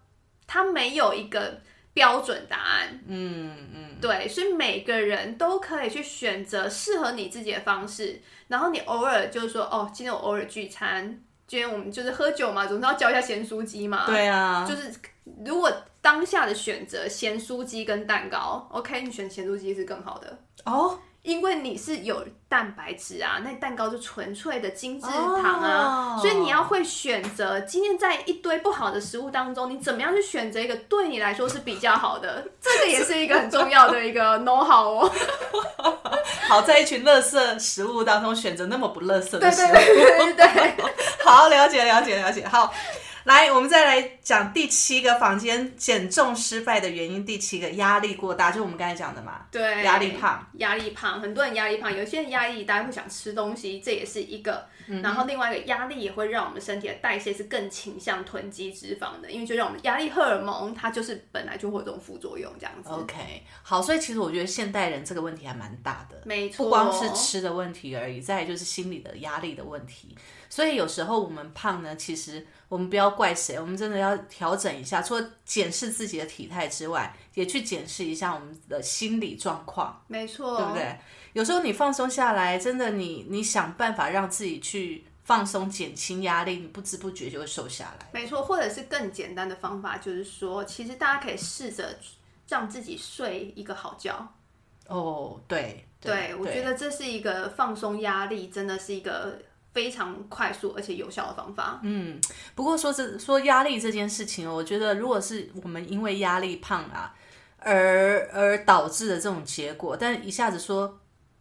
[0.46, 1.62] 它没有一个
[1.94, 3.00] 标准答案。
[3.08, 14.06] 嗯嗯，对，所以每个人都可以去选择适合你自己的方式，然后你偶尔就是说，哦，今天我偶尔聚餐，今天我们就是喝酒嘛，总是要叫一下咸酥鸡嘛。
[14.06, 14.90] 对啊，就是
[15.46, 20.40] 如果当下的选择咸酥鸡跟蛋糕，OK，你选咸酥鸡是更好的。
[20.64, 27.60] 哦，因为你是有蛋白质啊，那蛋糕就纯粹的精致糖啊，哦所以你要会选择。
[27.62, 32.44] 今天在一堆不好的食物当中，你怎么样去选择一个对你来说是比较好的？
[32.60, 35.12] 这个也是一个很重要的一个 know how 哦。
[36.50, 39.68] 好在一群垃圾食物当中选择那么不垃圾的食物。
[39.74, 40.84] 对对对对对，
[41.24, 42.46] 好，了解了解了解。
[42.48, 42.74] 好，
[43.24, 49.46] 来，我们再来讲第七个房间减重失败的原因，第七个压力过大，就我们刚才讲的嘛。
[49.52, 54.66] 对，压力胖，压力胖，很多人压力胖，有些人压力大家会想吃东西，这也是一个。
[55.02, 62.90] 然后另外一个压力也会让我们身体的代谢是更倾向囤积脂肪的，因为就让我们压力荷尔蒙它就是本来就会有这种副作用这样子。
[62.90, 70.18] OK，好，所以其实我觉得现代人这个问题还蛮大的，没错，不光是吃的问题而已，再就是心理的压力的问题。
[70.50, 80.02] 所以有时候我们胖呢，其实我们不要怪谁，我们真的要调整一下，除了检视自己的体态之外，也去检视一下我们的心理状况。
[80.08, 80.98] 没错，对不对？
[81.34, 88.08] 有时候你放松下来，真的你你想办法让自己去放松、减轻压力，你不知不觉就会瘦下来。
[88.14, 92.00] 没错，或者是更简单的方法，就是说，其实大家可以试着
[92.48, 94.34] 让自己睡一个好觉。
[94.88, 99.38] 哦，对，对，我觉得这是一个放松压力，真的是一个。
[99.74, 101.80] 非常快速而且有效的方法。
[101.84, 102.20] 嗯，
[102.56, 107.14] 不过说这说压力这件事情，我觉得如果是我们因为压力胖啊，
[107.60, 111.00] 而而导致的这种结果，但一下子说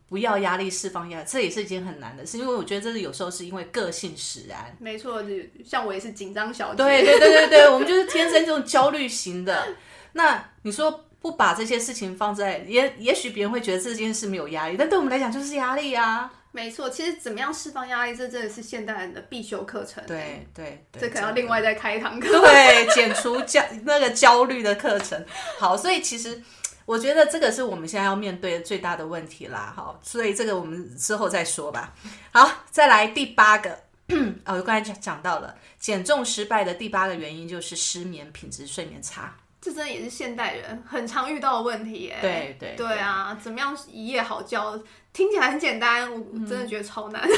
[0.09, 4.77] 不要压力释放压力，这也是一件很难的事，因为我觉得这是有时候是因为个性使然。
[4.79, 5.23] 没错，
[5.65, 6.77] 像我也是紧张小姐。
[6.77, 9.75] 对对对对对，我们就是天生这种焦虑型的。
[10.13, 16.33] 那你说不把这些事情放在，也也许别人会觉得这件事没有压力，但对我们来讲就是压力啊。
[16.53, 20.05] 没错，其实怎么样释放压力，这真的是现代人的必修课程。
[20.07, 22.29] 对对，这可能要另外再开一堂课。
[22.41, 25.25] 对，减除焦那个焦虑的课程。
[25.59, 26.43] 好，所以其实
[26.85, 29.73] 我觉得这个是我们现在要面对的最大的问题啦。
[29.77, 31.95] 好，所以这个我们之后再说吧。
[32.33, 33.71] 好，再来第八个，
[34.45, 39.37] 哦，我刚才讲讲到了减重失败的第八个原因就是失眠，品质睡眠差。
[39.63, 42.17] 这真的也是现代人很常遇到的问题耶。
[42.23, 44.83] 对对对啊，怎么样一夜好觉？
[45.13, 47.23] 听起来很简单，我真的觉得超难。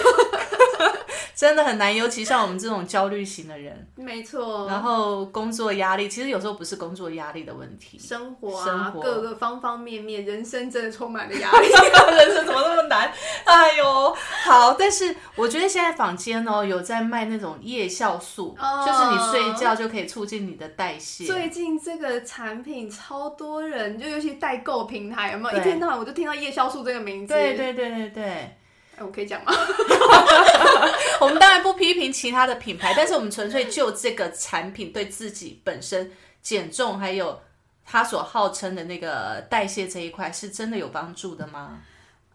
[1.34, 4.68] 真的很难，尤其像我们这种焦虑型的人，没错。
[4.68, 11.66] 然后工作压力，其实有时候不是工作压力的问题，生活啊，各个方方面面，人生真的充满了压力。
[12.16, 13.10] 人生怎么那么难？
[13.44, 14.74] 哎呦，好。
[14.74, 18.56] 但是我觉得现在坊间哦，有在卖那种夜酵素，
[18.86, 21.24] 就是你睡觉就可以促进你的代谢。
[21.24, 25.58] 最近这个产品超多人，就尤其代购平台，有没有？
[25.58, 27.32] 一天到晚我就听到夜酵素这个名字。
[27.32, 28.56] 对对对对对对。
[28.98, 29.52] 我可以讲吗？
[31.20, 37.40] 我们当然不批评其他的品牌，但是我们纯粹就这个产品对自己本身减重，还有
[37.84, 41.78] 它所号称的那个代谢这一块，是真的有帮助的吗？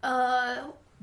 [0.01, 0.57] 呃，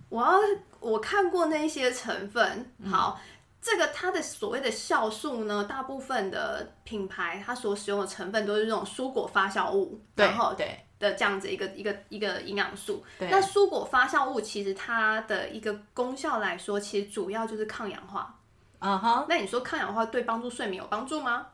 [0.08, 0.32] 我要
[0.80, 3.18] 我看过那些成分，好，
[3.62, 10.83] 这个它的所谓的酵素呢，大部分的品牌它所使用的成分都是这种蔬果发酵物，然后对。
[11.04, 18.34] 的这样子一个一个一个营养素，那蔬果发酵物其实它的一个功效来说，其实主要就是抗氧化。
[18.78, 21.46] 啊哈，那你说抗氧化对帮助睡眠有帮助吗？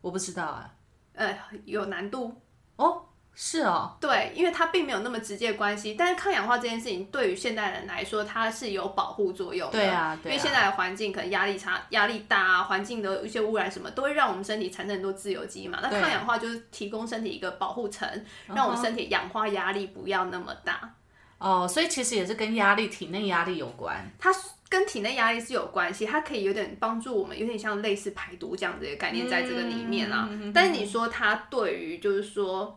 [0.00, 0.74] 我不知道啊，
[1.14, 2.32] 呃，有难度
[2.76, 3.04] 哦。
[3.40, 9.78] 是哦，对，因为它并没有那么直接关系，但是抗氧化这件事情对于现代人来说，它是有保护作用的。
[9.78, 15.78] 对啊，因为现在的环境可能压力差、压力大啊，环境的一些污染什么，都会让我们身体产生很多自由基嘛。
[15.80, 18.10] 那抗氧化就是提供身体一个保护层，
[18.48, 20.94] 让我们身体氧化压力不要那么大。
[21.38, 24.04] 哦，所以其实也是跟压力、体内压力有关。
[24.18, 24.34] 它
[24.68, 30.28] 跟体内压力是有关系，它可以有点帮助我们，有点像类似排毒这样子的概念在这个里面啊。
[30.52, 32.76] 但是你说它对于就是说。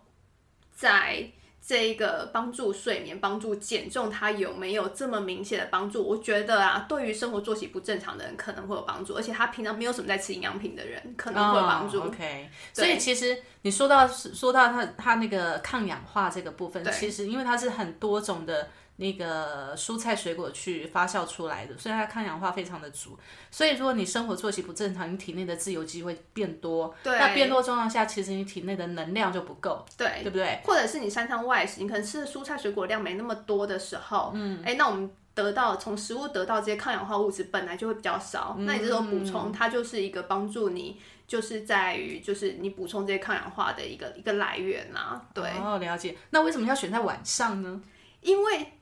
[0.81, 1.23] 在
[1.63, 6.01] 这个帮助睡眠、帮助减重，它有没有这么明显的帮助？
[6.03, 12.01] 我觉得啊，对于生活作息不正常的人可能会有帮助，而且他平常没有什么在吃营养品的人可能会有帮助。
[12.01, 18.69] OK，所以其实你说到说到它它那个抗氧化这个部分，其实因为它是很多种的。
[19.01, 23.17] 那个蔬菜水果去发酵出来的，所以它抗氧化非常的足。
[23.49, 26.93] 所以如果你生活作息不正常，你体内的自由基会变多。
[27.03, 27.17] 对。
[27.17, 29.83] 那变多状况下，其实你体内的能量就不够。
[29.97, 30.21] 对。
[30.21, 30.61] 对不对？
[30.63, 45.19] 或者是你三餐外食，你可能吃的蔬菜水果量没那么多的时候，嗯，哎，那我们得到从食物得到这些抗氧化物质本来就会比较少，那你这种补充，它就是一个帮助你，就是在于就是你补充这些抗氧化的一个一个来源呐。
[45.33, 45.49] 对。
[45.59, 46.15] 哦，了解。
[46.29, 47.81] 那为什么要选在晚上呢？
[48.21, 48.73] 因为。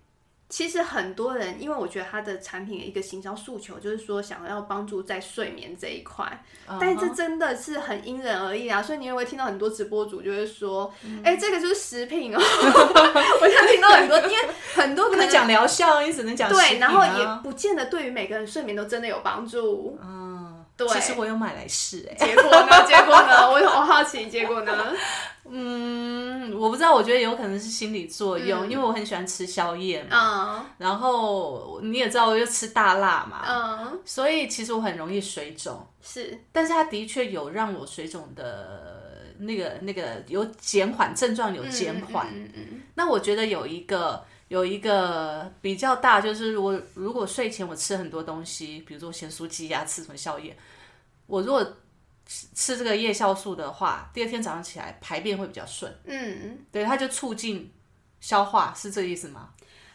[0.49, 6.43] 其实很多人，因为我觉得他的产品的一个行销诉求就是说想要帮助在睡眠这一块，
[6.81, 8.81] 但这真的是很因人而异啊。
[8.81, 10.91] 所以你也会听到很多直播主就会说
[11.23, 12.39] ：“哎，这个就是食品哦。
[12.41, 14.37] ”我想听到很多，因为
[14.73, 19.99] 很多可能讲疗效，你只能讲对，然后也不见得对于每个人睡眠都真的有帮助。
[20.01, 20.28] 嗯，
[20.87, 22.85] 对，其实我有买来试哎、结果呢？
[22.87, 23.49] 结果呢？
[23.49, 24.71] 我我好奇，结果呢？
[25.51, 30.65] 嗯，我不知道，我觉得有可能是心理作用，因为我很喜欢吃宵夜嘛，嗯。
[30.77, 42.27] 然后你也知道，我又吃大辣嘛，嗯，所以其实我很容易水肿，是，但是它的确有让我水肿的那个那个有减缓症状，有减缓。
[42.31, 42.81] 嗯嗯。
[42.93, 50.57] 那我觉得有一个有一个比较大，就是如果如果睡前我吃很多东西，比如说咸酥鸡呀、吃什么宵夜，
[51.27, 51.63] 我如果
[52.25, 57.71] 吃吃这个夜酵素的话，第二天早上起来排便会比较顺，嗯，对，它就促进
[58.19, 59.49] 消化，是这个意思吗？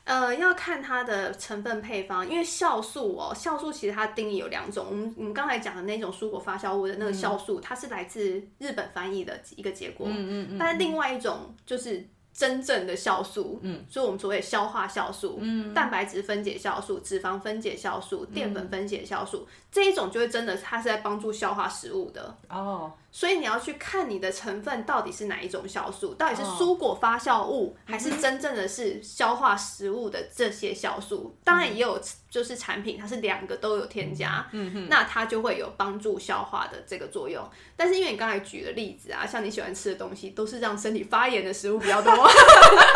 [0.04, 12.08] 呃，要看它的成分配方，因为酵素哦，酵素其实它定义有两种，我们我们刚才讲的那种蔬果发酵物的那个酵素，它是来自日本翻译的一个结果，嗯嗯嗯，但是另外一种就是。
[12.34, 22.36] 真正的酵素，嗯，所以我们所谓消化酵素，嗯，蛋白质分解酵素、脂肪分解酵素、淀粉分解酵素，这一种就会真的它是在帮助消化食物的。
[22.48, 31.38] 哦，所以你要去看你的成分到底是哪一种酵素，到底是蔬果发酵物，还是真正的是消化食物的这些酵素。
[31.44, 37.48] 当然也有就是产品它是两个都有添加，嗯那它就会有帮助消化的这个作用。
[37.76, 42.12] 但是因为你刚才举的例子啊，像你喜欢吃的东西都是让身体发炎的食物比较多，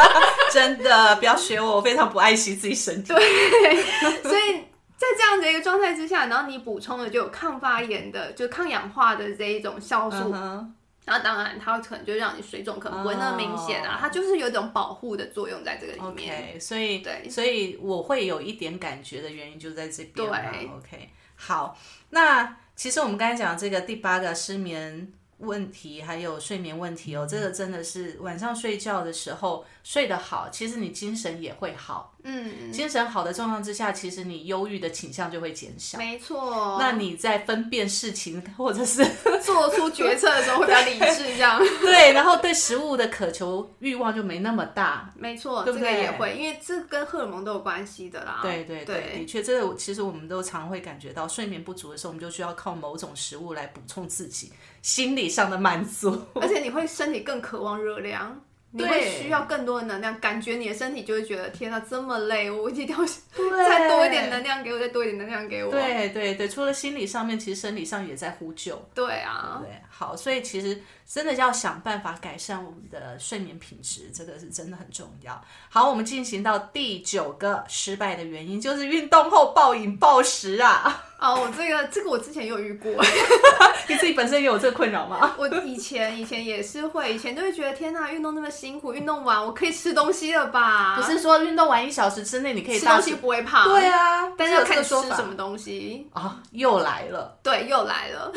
[0.51, 3.13] 真的不要学我，我非常不爱惜自己身体。
[3.13, 3.83] 对
[4.29, 4.65] 所以。
[4.99, 10.75] 在这样的一个状态之下，然后你补充的就有抗发炎的，就抗氧化的这一种酵素，嗯
[11.05, 16.51] 然后当然它可能就让你水肿可能不会那么明显啊，它就是有一种保护的作用在这个里面。
[16.51, 20.15] OK，所以对所以我会有一点感觉的原因就在这边。
[20.15, 21.79] 对 OK，好，
[22.11, 32.18] 那其实我们刚才讲这个第八个失眠问题，还有睡眠问题哦，这个真的是晚上睡觉的时候睡得好，其实你精神也会好。
[32.25, 35.97] 嗯，精神好的状况之下，其实你忧郁的倾向就会减少。
[35.99, 36.77] 没错。
[36.79, 39.05] 那你在分辨事情或者是
[39.43, 41.59] 做出决策的时候会比较理智，这样。
[41.81, 45.13] 对，然后对食物的渴求欲望就没那么大。
[45.17, 48.41] 没错，这对不对个也会，因为这跟荷尔蒙都有关系的啦。
[48.43, 54.53] 对对对，对的确，这个其实我们都常会感觉到，睡眠不足的时候，我们就需要靠某种食物来补充自己
[54.83, 56.21] 心理上的满足。
[56.35, 58.39] 而且你会身体更渴望热量。
[58.71, 62.99] 你会需要更多的能量，感觉你的身体就会觉得天啊，这么累，我一定要
[63.67, 65.71] 再多一点能量给我，再多一点能量给我。
[65.71, 68.77] 对对对，除了心理上面，其实生理上也在呼救。
[68.95, 75.43] 对啊，对，好，所以其实真的要想办法改善我们的睡眠品质，这个是真的很重要。
[75.71, 81.07] 好，我们进行到第九个失败的原因，就是运动后暴饮暴食啊。
[81.19, 82.93] 哦，我这个这个我之前有遇过，
[83.89, 85.35] 你自己本身也有这个困扰吗？
[85.37, 90.95] 我以前以前也是会，以前就会觉得天呐，运动那么辛苦，运动完我可以吃东西了吧？
[90.97, 96.09] 不是说运动完一小时之内你可以吃东西，不会胖，对啊，但是要看吃什么东西。
[96.13, 98.33] 啊，又来了， 对，又来了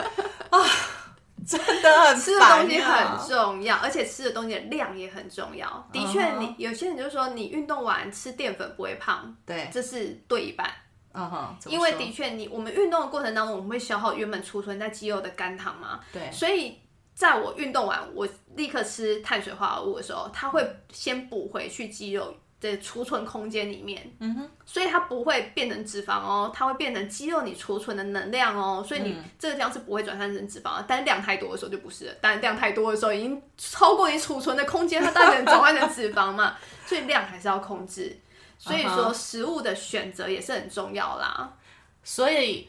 [0.50, 0.60] 啊，
[1.48, 5.88] 真的很吃的东西很重要，而且吃的东西的量也很重要。
[5.90, 10.68] 的确你有些人就说你运动完吃淀粉不会胖，对，这是对一半。
[11.16, 16.78] 嗯哼，因为的确你我们运动的过程当中，我们会消耗原本储存在肌肉的肝糖嘛，对，所以
[17.14, 20.62] 在我运动完，我立刻吃碳水化合物的时候，它会
[20.92, 36.56] 先补回去肌肉的储存空间里面，嗯哼，所以它不会变成脂肪哦，它会变成肌肉你储存的能量哦，所以你这个量是不会转换成脂肪的，但是量太多的时候就不是了，但量太多的时候已经超过你储存的空间，它当然能转换成脂肪嘛，
[36.86, 38.14] 所以量还是要控制。
[38.58, 41.52] 所以说，食物的选择也是很重要啦。
[42.02, 42.68] 所以。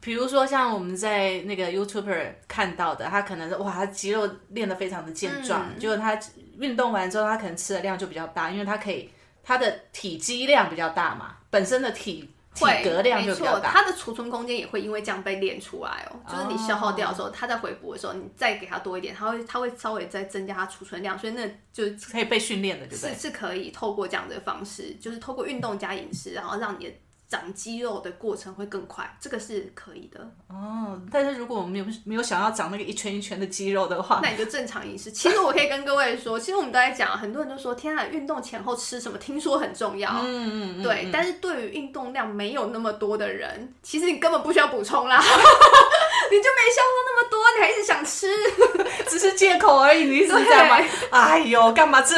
[0.00, 6.16] 比如说，像我们在那个 YouTuber 看到的，他可能是哇，他肌肉练得非常的健壮，嗯结果他
[6.58, 9.10] 运动完之后，他可能吃的量就比较大，因为他可以
[9.42, 13.70] 他的体积量比较大嘛，本身的体体会，格量没错，就比较大。
[13.70, 16.20] 它的储存空间也会因为这样被练出来哦。
[16.28, 23.14] 就是你消耗掉的时候，它在回补的时候，你再给它多一点，它会它会稍微再增加它储存量，所以那就是可以被训练的，对不对？
[23.14, 26.92] 是是可以透过这样的方式，就是透过运动加饮食，然后让你的
[27.28, 30.18] 长肌肉的过程会更快，这个是可以的。
[30.48, 35.12] 哦，但是如果我们没有没有想要长那个一圈一圈的肌肉的话，那你就正常饮食。
[35.12, 40.10] 其实我可以跟各位说， 其实我们都在讲，很多人都说，天啊，运动前后吃什么，听说很重要。
[40.10, 48.26] 嗯嗯嗯，对，但是对于运动量没有那么多的人，其实你根本不需要补充啦， 你就没消耗那么多，你还一直想吃。
[49.06, 50.78] 只是借口而已，你一直这样吗？
[51.10, 52.16] 哎呦，干嘛这？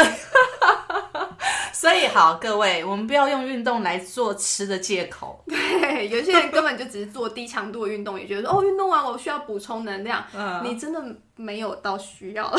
[1.72, 5.42] 所以好，各位，我们不要用运动来做吃的借口。
[5.48, 10.24] 对，有些人根本就只是做低强度的运动，也觉得说哦，运动完我需要补充能量。
[10.34, 11.02] 嗯你真的
[11.36, 12.52] 没有到需要。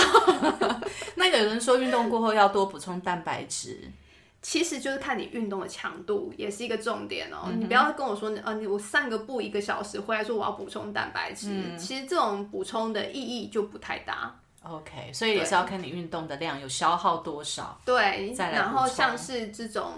[1.15, 3.79] 那有人说运动过后要多补充蛋白质，
[4.41, 7.43] 其实就是看你运动的强度，也是一个重点哦。
[7.47, 14.36] 嗯你不要跟我说，呃，你我散个步一个小时回来说我要补充蛋白质，嗯其实这种补充的意义就不太大。
[14.64, 17.80] OK，所以也是要看你运动的量有消耗多少。
[17.84, 19.93] 对，再来然后像是这种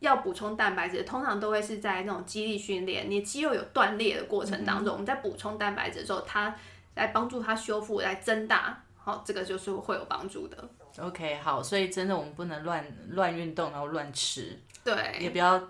[0.00, 6.54] 要补充蛋白质，通常都会是在那种肌力训练，你肌肉有断裂的过程嗯当中，我们在补充蛋白质的时候，它
[6.96, 10.56] 来帮助它修复，来增大，好、这个就是会有帮助的。
[10.98, 15.62] OK，好，所以真的我们不能乱乱运动，然后乱吃，对，也不要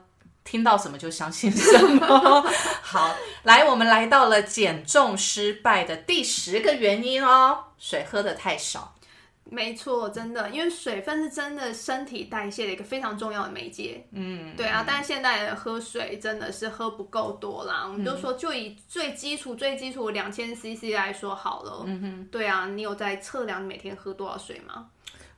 [0.42, 2.42] 听到什么就相信什么。
[2.82, 8.94] 好，来，我们来到了减重失败的第十个原因哦，水喝的太少。
[9.42, 14.06] 没错，真的，因为水分是真的身体代谢的一个非常重要的媒介。
[14.12, 17.82] 嗯，对啊，但是现在的喝水真的是喝不够多啦。
[17.84, 21.82] 我们就说，就以最基础、最基础两千 CC 来说好了。
[21.86, 24.86] 嗯哼，对啊，你有在测量你每天喝多少水吗？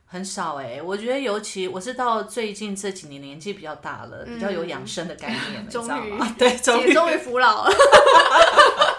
[0.05, 6.33] 很少哎、我觉得尤其我是到最近这几年年纪比较大了，比较有养生的概念了，你知道 终于吗？
[6.37, 6.93] 对，终于。
[6.93, 7.71] 终于服老了。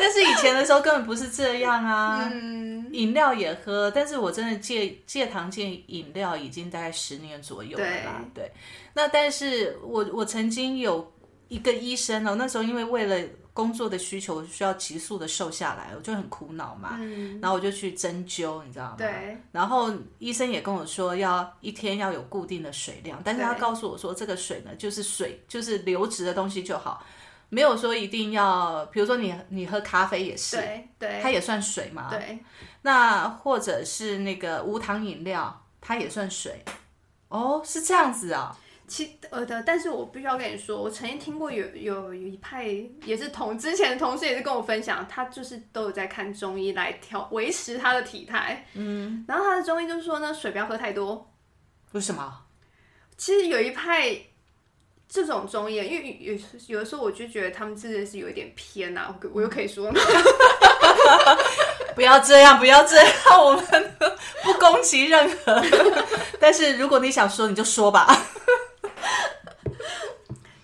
[0.00, 8.24] 但是以前的时候根本不是这样啊，嗯，饮料也喝，但是我真的戒戒糖戒饮料已经大概十年左右了啦。
[8.34, 8.50] 对，
[8.94, 11.12] 那但是我我曾经有
[11.48, 16.98] 一个医生哦，那时候因为为了工作的需求需要急速的瘦下来，我就很苦恼嘛，
[17.42, 18.94] 然后我就去针灸，你知道吗？
[18.96, 19.36] 对。
[19.52, 27.04] 然后医生也跟我说，要一天要有固定的水量，但是他告诉我说，这个水呢就是水，就是流质的东西就好，
[27.50, 32.08] 没有说一定要，比如说你你喝咖啡也是，对对它也算水嘛。
[32.10, 32.38] 对，
[32.82, 36.64] 那或者是那个无糖饮料，它也算水。
[37.28, 38.56] 哦，是这样子啊、
[38.88, 42.66] 其呃的，但是我必须要跟你说，我曾经听过有有有一派
[43.04, 51.32] 也是同之前的同事也是跟我分享，他就是都有在看中医来调维持他的体态，嗯，然后他的中医就是说呢，水不要喝太多。
[51.92, 52.42] 为什么？
[53.16, 54.10] 其实有一派
[55.12, 56.34] 这种中医，因为有
[56.68, 60.00] 有的时候我就觉得他们真的是有一点偏啊，我我又可以说吗？
[61.96, 63.92] 不要这样，不要这样，我们
[64.44, 65.60] 不攻击任何。
[66.38, 68.06] 但是如果你想说，你就说吧。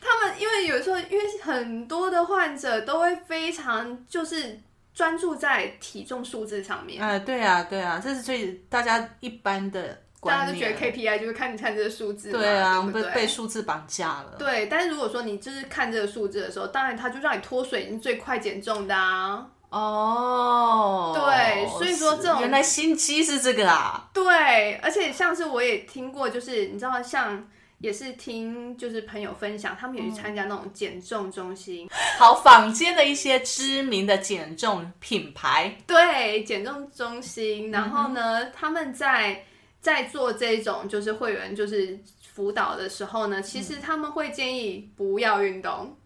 [0.00, 4.60] 他们因为有时候，因为很多的患者都会非常就是
[4.94, 10.54] 专注在体重数字上面，呃，对啊，对啊，这是最大家一般的大家观念。
[10.54, 12.90] 就觉得 KPI 就是看你看这个数字嘛，对啊？
[12.92, 14.36] 被被数字绑架了。
[14.38, 19.46] 对，但是如果说你就是看这个数字的时候，当然它就让你脱水，你最快减重的啊。
[19.68, 24.08] 哦，对所以说这种原来心机是这个啊。
[24.14, 27.46] 对，而且像是我也听过，就是你知道，像
[27.78, 39.44] 也是听就是朋友分享，他们也去参加那种减重中心， 好，坊间的一些知名的减重品牌，对，减重中心，然后呢，他们在
[39.86, 41.96] 在做这种就是会员就是
[42.34, 45.96] 辅导的时候呢，其实他们会建议不要运动。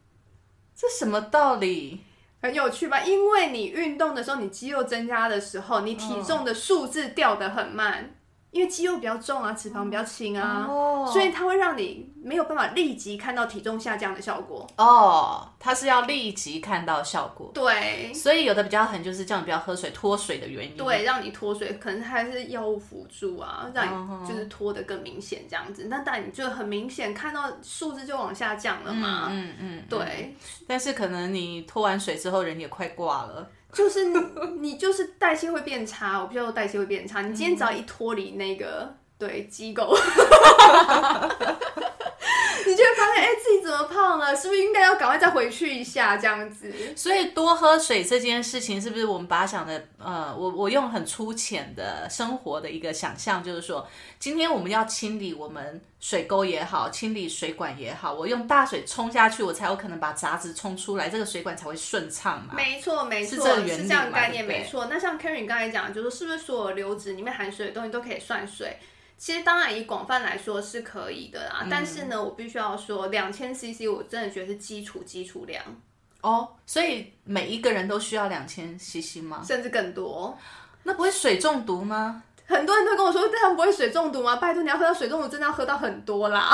[0.76, 2.00] 这什么道理？
[2.42, 3.00] 很有趣吧？
[3.00, 8.14] 因为你运动的时候，你肌肉增加的时候，你体重的数字掉得很慢，
[8.50, 14.66] 因为肌肉比较重啊，脂肪比较轻啊，哦所以它会让你没有办法立即看到体重下降的效果。
[14.76, 20.76] 哦，它是要立即看到效果，对所以有的比较狠，就是叫你不要喝水脱水的原因。
[20.76, 23.86] 对，让你脱水，可能还是药物辅助啊，让
[24.22, 25.86] 你就是脱的更明显这样子。
[25.88, 29.28] 那当然你就很明显看到数字就往下降了嘛。
[29.30, 30.34] 嗯嗯，对，
[30.66, 33.48] 但是可能你脱完水之后人也快挂了。
[33.72, 34.04] 就是
[34.60, 37.22] 你就是代谢会变差，我不知道代谢会变差。
[37.22, 39.94] 你今天只要一脱离那个对机构，
[42.70, 44.34] 你就会发现，哎、自己怎么胖了？
[44.34, 46.72] 是不是应该要赶快再回去一下这样子？
[46.94, 53.86] 所以多喝水这件事情，是不是我们把它想的，呃，我我用很粗浅的生活的一个想象，就是说，
[54.18, 62.54] 今天我们要清理我们水沟也好，清理水管也好，我用大水冲下去，我才有可能把杂质冲出来，这个水管才会顺畅嘛。
[62.54, 64.86] 没错，没错，是这个原理是这样概念，没错。
[64.86, 68.76] 那像 Karen 刚才讲的，就是是不是所有流质里面含水的东西都可以算水？
[69.20, 75.62] 其实当然以广泛来说是可以的啦，但是呢，我必须要说，两千 CC 我真的觉得是基础基础量，
[76.22, 79.44] 哦，所以每一个人都需要两千 CC 吗？
[79.46, 80.38] 甚至更多。
[80.84, 82.22] 那不会水中毒吗？
[82.50, 84.36] 很多人都跟我说，他们不会水中毒吗？
[84.36, 86.50] 拜托，你要喝到水中毒，真的要喝到很多啦。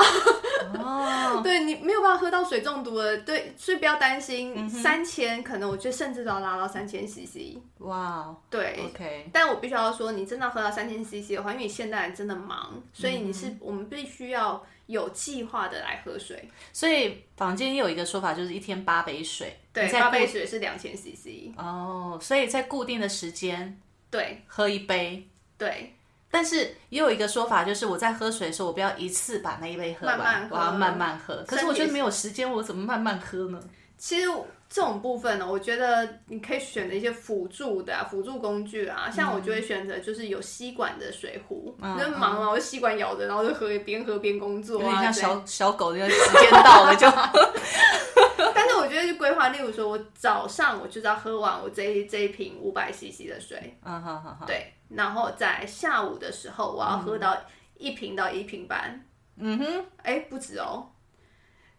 [0.77, 4.69] 哦， 对你没有办法喝到水中毒的，对，所以不要担嗯心。
[4.69, 7.57] 三千、可能我觉得甚至都要拉到三千 CC。
[7.79, 16.47] 哇对，，OK，但我必须要说，你真的要喝到三千 CC 的话，因为你现代人真的忙，所以你是、我们必须要有计划的来喝水。
[16.71, 21.51] 所以坊间有一个说法，就是一天八杯水，对，八杯水是两千 CC。
[21.57, 23.79] 哦，所以在固定的时间
[24.11, 25.27] 对喝一杯，
[25.57, 25.95] 对，
[26.29, 31.43] 但是也有一个说法，就是我在喝水的时候，我不要一次把那一杯喝完，慢慢喝我要慢慢喝。
[31.47, 33.59] 可是我觉得没有时间，我怎么慢慢喝呢？
[33.97, 34.27] 其实
[34.69, 47.07] 这种部分呢，我觉得你可以选择一些辅助的、啊、辅助工具啊，像我就会选择就是有吸管的水壶，嗯就是忙了我就吸管咬着，然后就喝，边喝边工作有点啊，像小小狗，那个时间到了就。
[48.53, 57.37] 但是我觉得就规划，例如说我早上我就是要喝完我这一这一瓶五百 CC 的水，嗯好好好，对，然后在下午的时候我要喝到
[57.77, 59.05] 一瓶到一瓶半，
[59.37, 60.89] 嗯哼，哎、不止哦，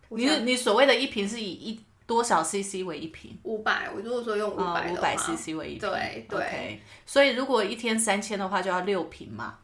[0.09, 3.39] 你你所谓的一瓶是以一多少 CC 为一瓶？
[3.43, 9.59] 五百，我如果说用五百五百 CC 为一瓶，对对所以如果一天三千的话，就要六瓶嘛。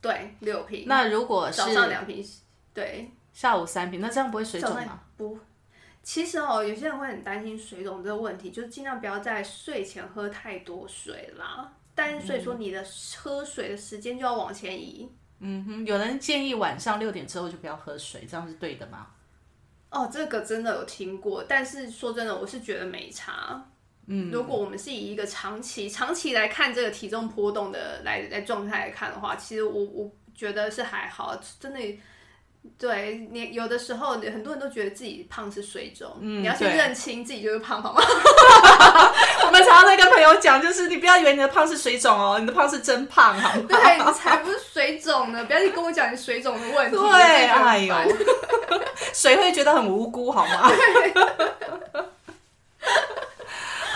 [0.00, 2.24] 对，六瓶，那如果是早上两瓶，
[2.72, 5.00] 对，下午三瓶，那这样不会水肿吗？
[5.16, 5.36] 不。
[6.04, 11.72] 其实哦，有些人会很担心水肿这个问题，就是尽量不要在睡前喝太多水啦。
[11.96, 12.86] 但是所以说你的
[13.16, 15.10] 喝水的时间就要往前移。
[15.40, 19.08] 嗯哼，有人建议晚上六点之后就不要喝水，这样是对的吗？
[19.96, 23.70] 哦，这个真的有听过，但是说真的，我是觉得没差。
[24.06, 31.80] 嗯，如果我们是以一个长期、长期来看这个体重波动的来来状态来看的话，其实我我觉得是还好，真的。
[32.78, 38.02] 对你有的时候，很多人都觉得自己胖是水肿，你要去认清自己就是胖，好吗？
[39.46, 43.66] 我们常常在跟朋友讲，就是你不要以为你的胖是水肿哦，你的胖是真胖，好吗？
[43.68, 45.44] 对你才不是水肿呢！
[45.44, 46.96] 不要去跟我讲你水肿的问题。
[46.96, 48.08] 对，哎呦烦，
[49.14, 50.70] 水会觉得很无辜，好吗？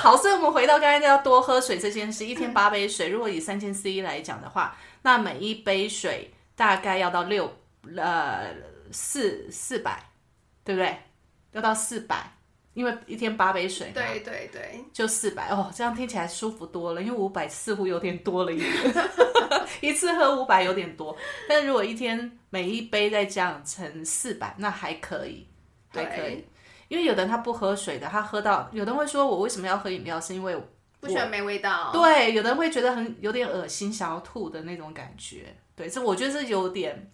[0.01, 7.53] 好，所以我们回到刚才要多喝水这件事，一天八杯水，如果以三千 C 来讲的话，那每一杯水大概要到六
[7.97, 8.55] 呃
[8.91, 10.03] 四四百，
[10.65, 10.97] 对不对？
[11.53, 12.33] 要到四百，
[12.75, 18.73] 因为一天八杯水嘛，对对对，就四百哦，这样听起来舒服多了，因为五百似乎有点多了一点，
[19.81, 21.17] 一次喝五百有点多，
[21.49, 25.47] 但如果一天每一杯再降成四百，那还可以，
[25.89, 26.45] 还可以。
[26.89, 30.21] 因为有的人他不喝水的，他喝到有的人会说，我为什么要喝饮料？
[30.21, 30.61] 是因为
[30.99, 31.91] 不喜欢没味道。
[31.93, 35.57] 对，有的人会觉得很有点恶心，想要吐的那种感觉。
[35.77, 37.09] 对，这我觉得是有点，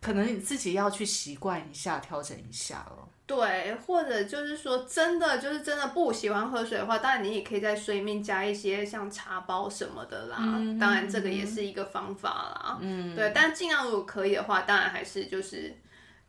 [0.00, 3.08] 可能你自己要去习惯一下，调整一下了。
[3.26, 10.36] 对，或者就是说，真的就是真的不喜欢喝水的话，当然你也可以在水里面加一些像茶包什么的啦。
[10.80, 12.78] 当然这个也是一个方法啦。
[12.80, 15.76] 嗯，对，但尽量如果可以的话，当然还是就是。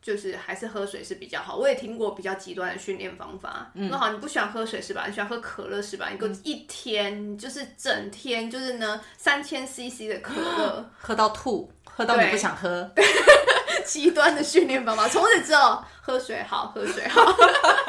[0.02, 1.58] 就是还是喝水是比较好。
[1.58, 3.70] 我也听过比较极端的训练方法。
[3.74, 5.06] 那、好，你不喜欢喝水是吧？
[5.06, 6.08] 你喜欢喝可乐是吧？
[6.10, 12.90] 你给我一天、就是整天就是呢三千 CC 的可乐，喝到吐，喝到你不想喝。
[13.90, 15.08] 极端的训练方法。
[15.08, 17.26] 从此之后，喝水好，喝水好。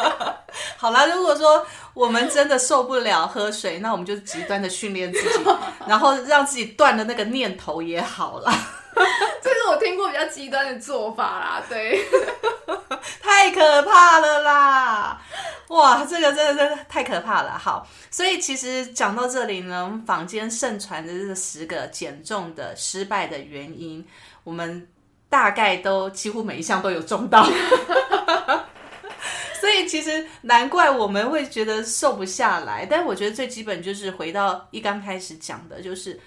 [0.78, 5.44] 好啦，如果说我们真的受不了喝水，那我们就极端的训练自己，
[5.86, 8.50] 然后让自己断了那个念头也好啦。
[9.42, 12.02] 这是我听过比较极端的做法啦，对。
[13.22, 15.20] 太可怕了啦！
[15.68, 17.58] 哇，这个真的真的太可怕了。
[17.58, 24.06] 好，所以其实讲到这里呢，坊间盛传的这十个减重的失败的原因，
[24.44, 24.86] 我们
[25.30, 27.48] 大概都几乎每一项都有中到。
[29.60, 36.18] 所以其实难怪我们会觉得瘦不下来，但我觉得最基本就是回到一刚开始讲的，就是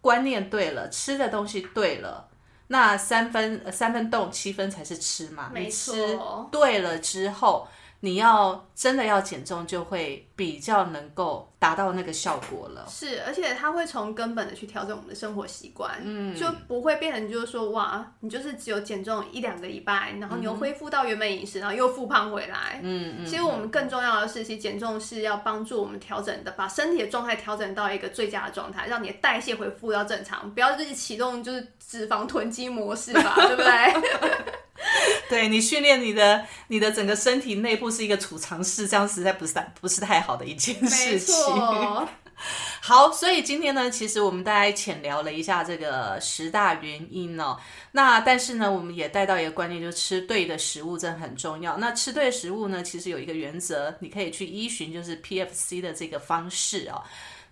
[0.00, 2.28] 观念对了，吃的东西对了，
[2.66, 5.50] 那三分呃三分动七分才是吃嘛。
[5.52, 7.66] 没你吃错对了之后，
[8.04, 12.84] 你要真的要减重，就会比较能够达到那个效果了。
[12.88, 23.24] 是，而且它会从根本的去调整我们的生活习惯，嗯，就不会变成就是说哇，你就是只有减重一两个礼拜，然后你又恢复到原本饮食，然后又复胖回来，嗯嗯。
[23.24, 34.42] 其实我们更重要的是，其实减重是要帮助我们调整的，把身体的状态调整到一个最佳的状态，让你的代谢恢复到正常，不要自己启动就是脂肪囤积模式吧， 对不对？
[35.28, 41.34] 对你训练你的你的整个身体内部是一个储藏室，这样实在不是不是太好的一件事情。
[41.34, 42.08] 错，
[42.82, 47.56] 好，所以今天呢，其实我们大家浅聊了一下这个十大原因哦。
[47.92, 51.76] 那但是呢，我们也带到一个观念，就是吃对的食物真的很重要。
[51.78, 57.02] 那吃对食物呢，其实有一个原则，你可以去依循，就是 PFC 的这个方式哦。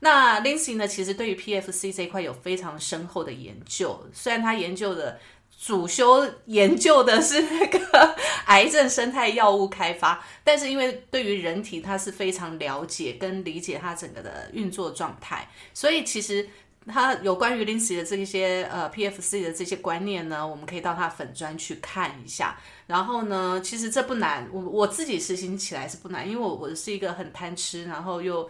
[0.01, 5.19] 那 Lindsay 呢，其实对于 PFC 这一块有非常深厚的研究，虽然他研究的。
[5.63, 16.49] 主修研究的是那个 癌症生态药物开发，但是因为对于人体它是非常了解跟理解它整个的运作状态，所以其实
[16.87, 22.59] 它有关于 linx 的这些呃 PFC 的这些观念呢，我们可以到它粉砖去看一下。
[22.87, 28.49] 然后呢，其实这不难，我我自己实行起来是不难，因为我我是一个很贪吃，然后又。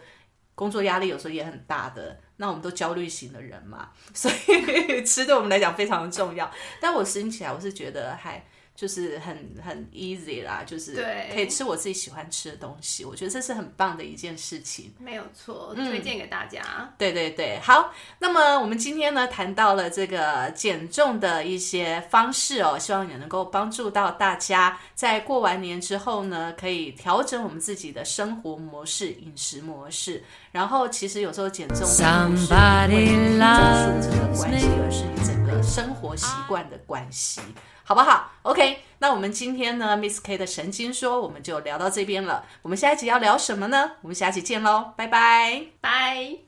[0.61, 6.51] 工作压力有时候也很大的，那我们都焦虑型的人嘛，所以 吃对我们来讲非常的重要。
[6.79, 8.45] 但我实行起来，我是觉得还。
[8.81, 10.95] 就是很很 easy 啦，就是
[11.31, 14.91] 可以吃我自己喜欢吃的东西，我觉得这是很棒的一件事情。
[14.97, 16.91] 没有错，推荐给大家。
[16.97, 17.93] 对对对，好。
[18.17, 30.23] 那么我们今天呢谈到了这个减重的一些方式哦，希望也能够帮助到大家，在过完年之后呢，可以调整我们自己的生活模式、饮食模式。
[30.51, 37.41] 然后其实有时候减重不是因为增数字的关系，而是你整个生活习惯的关系。
[37.91, 42.45] 好不好？OK，那我们今天呢，Miss K 的神经说，我们就聊到这边了。
[42.61, 43.97] 我们下一集要聊什么呢？
[43.99, 46.41] 我们下期见喽，拜拜，拜。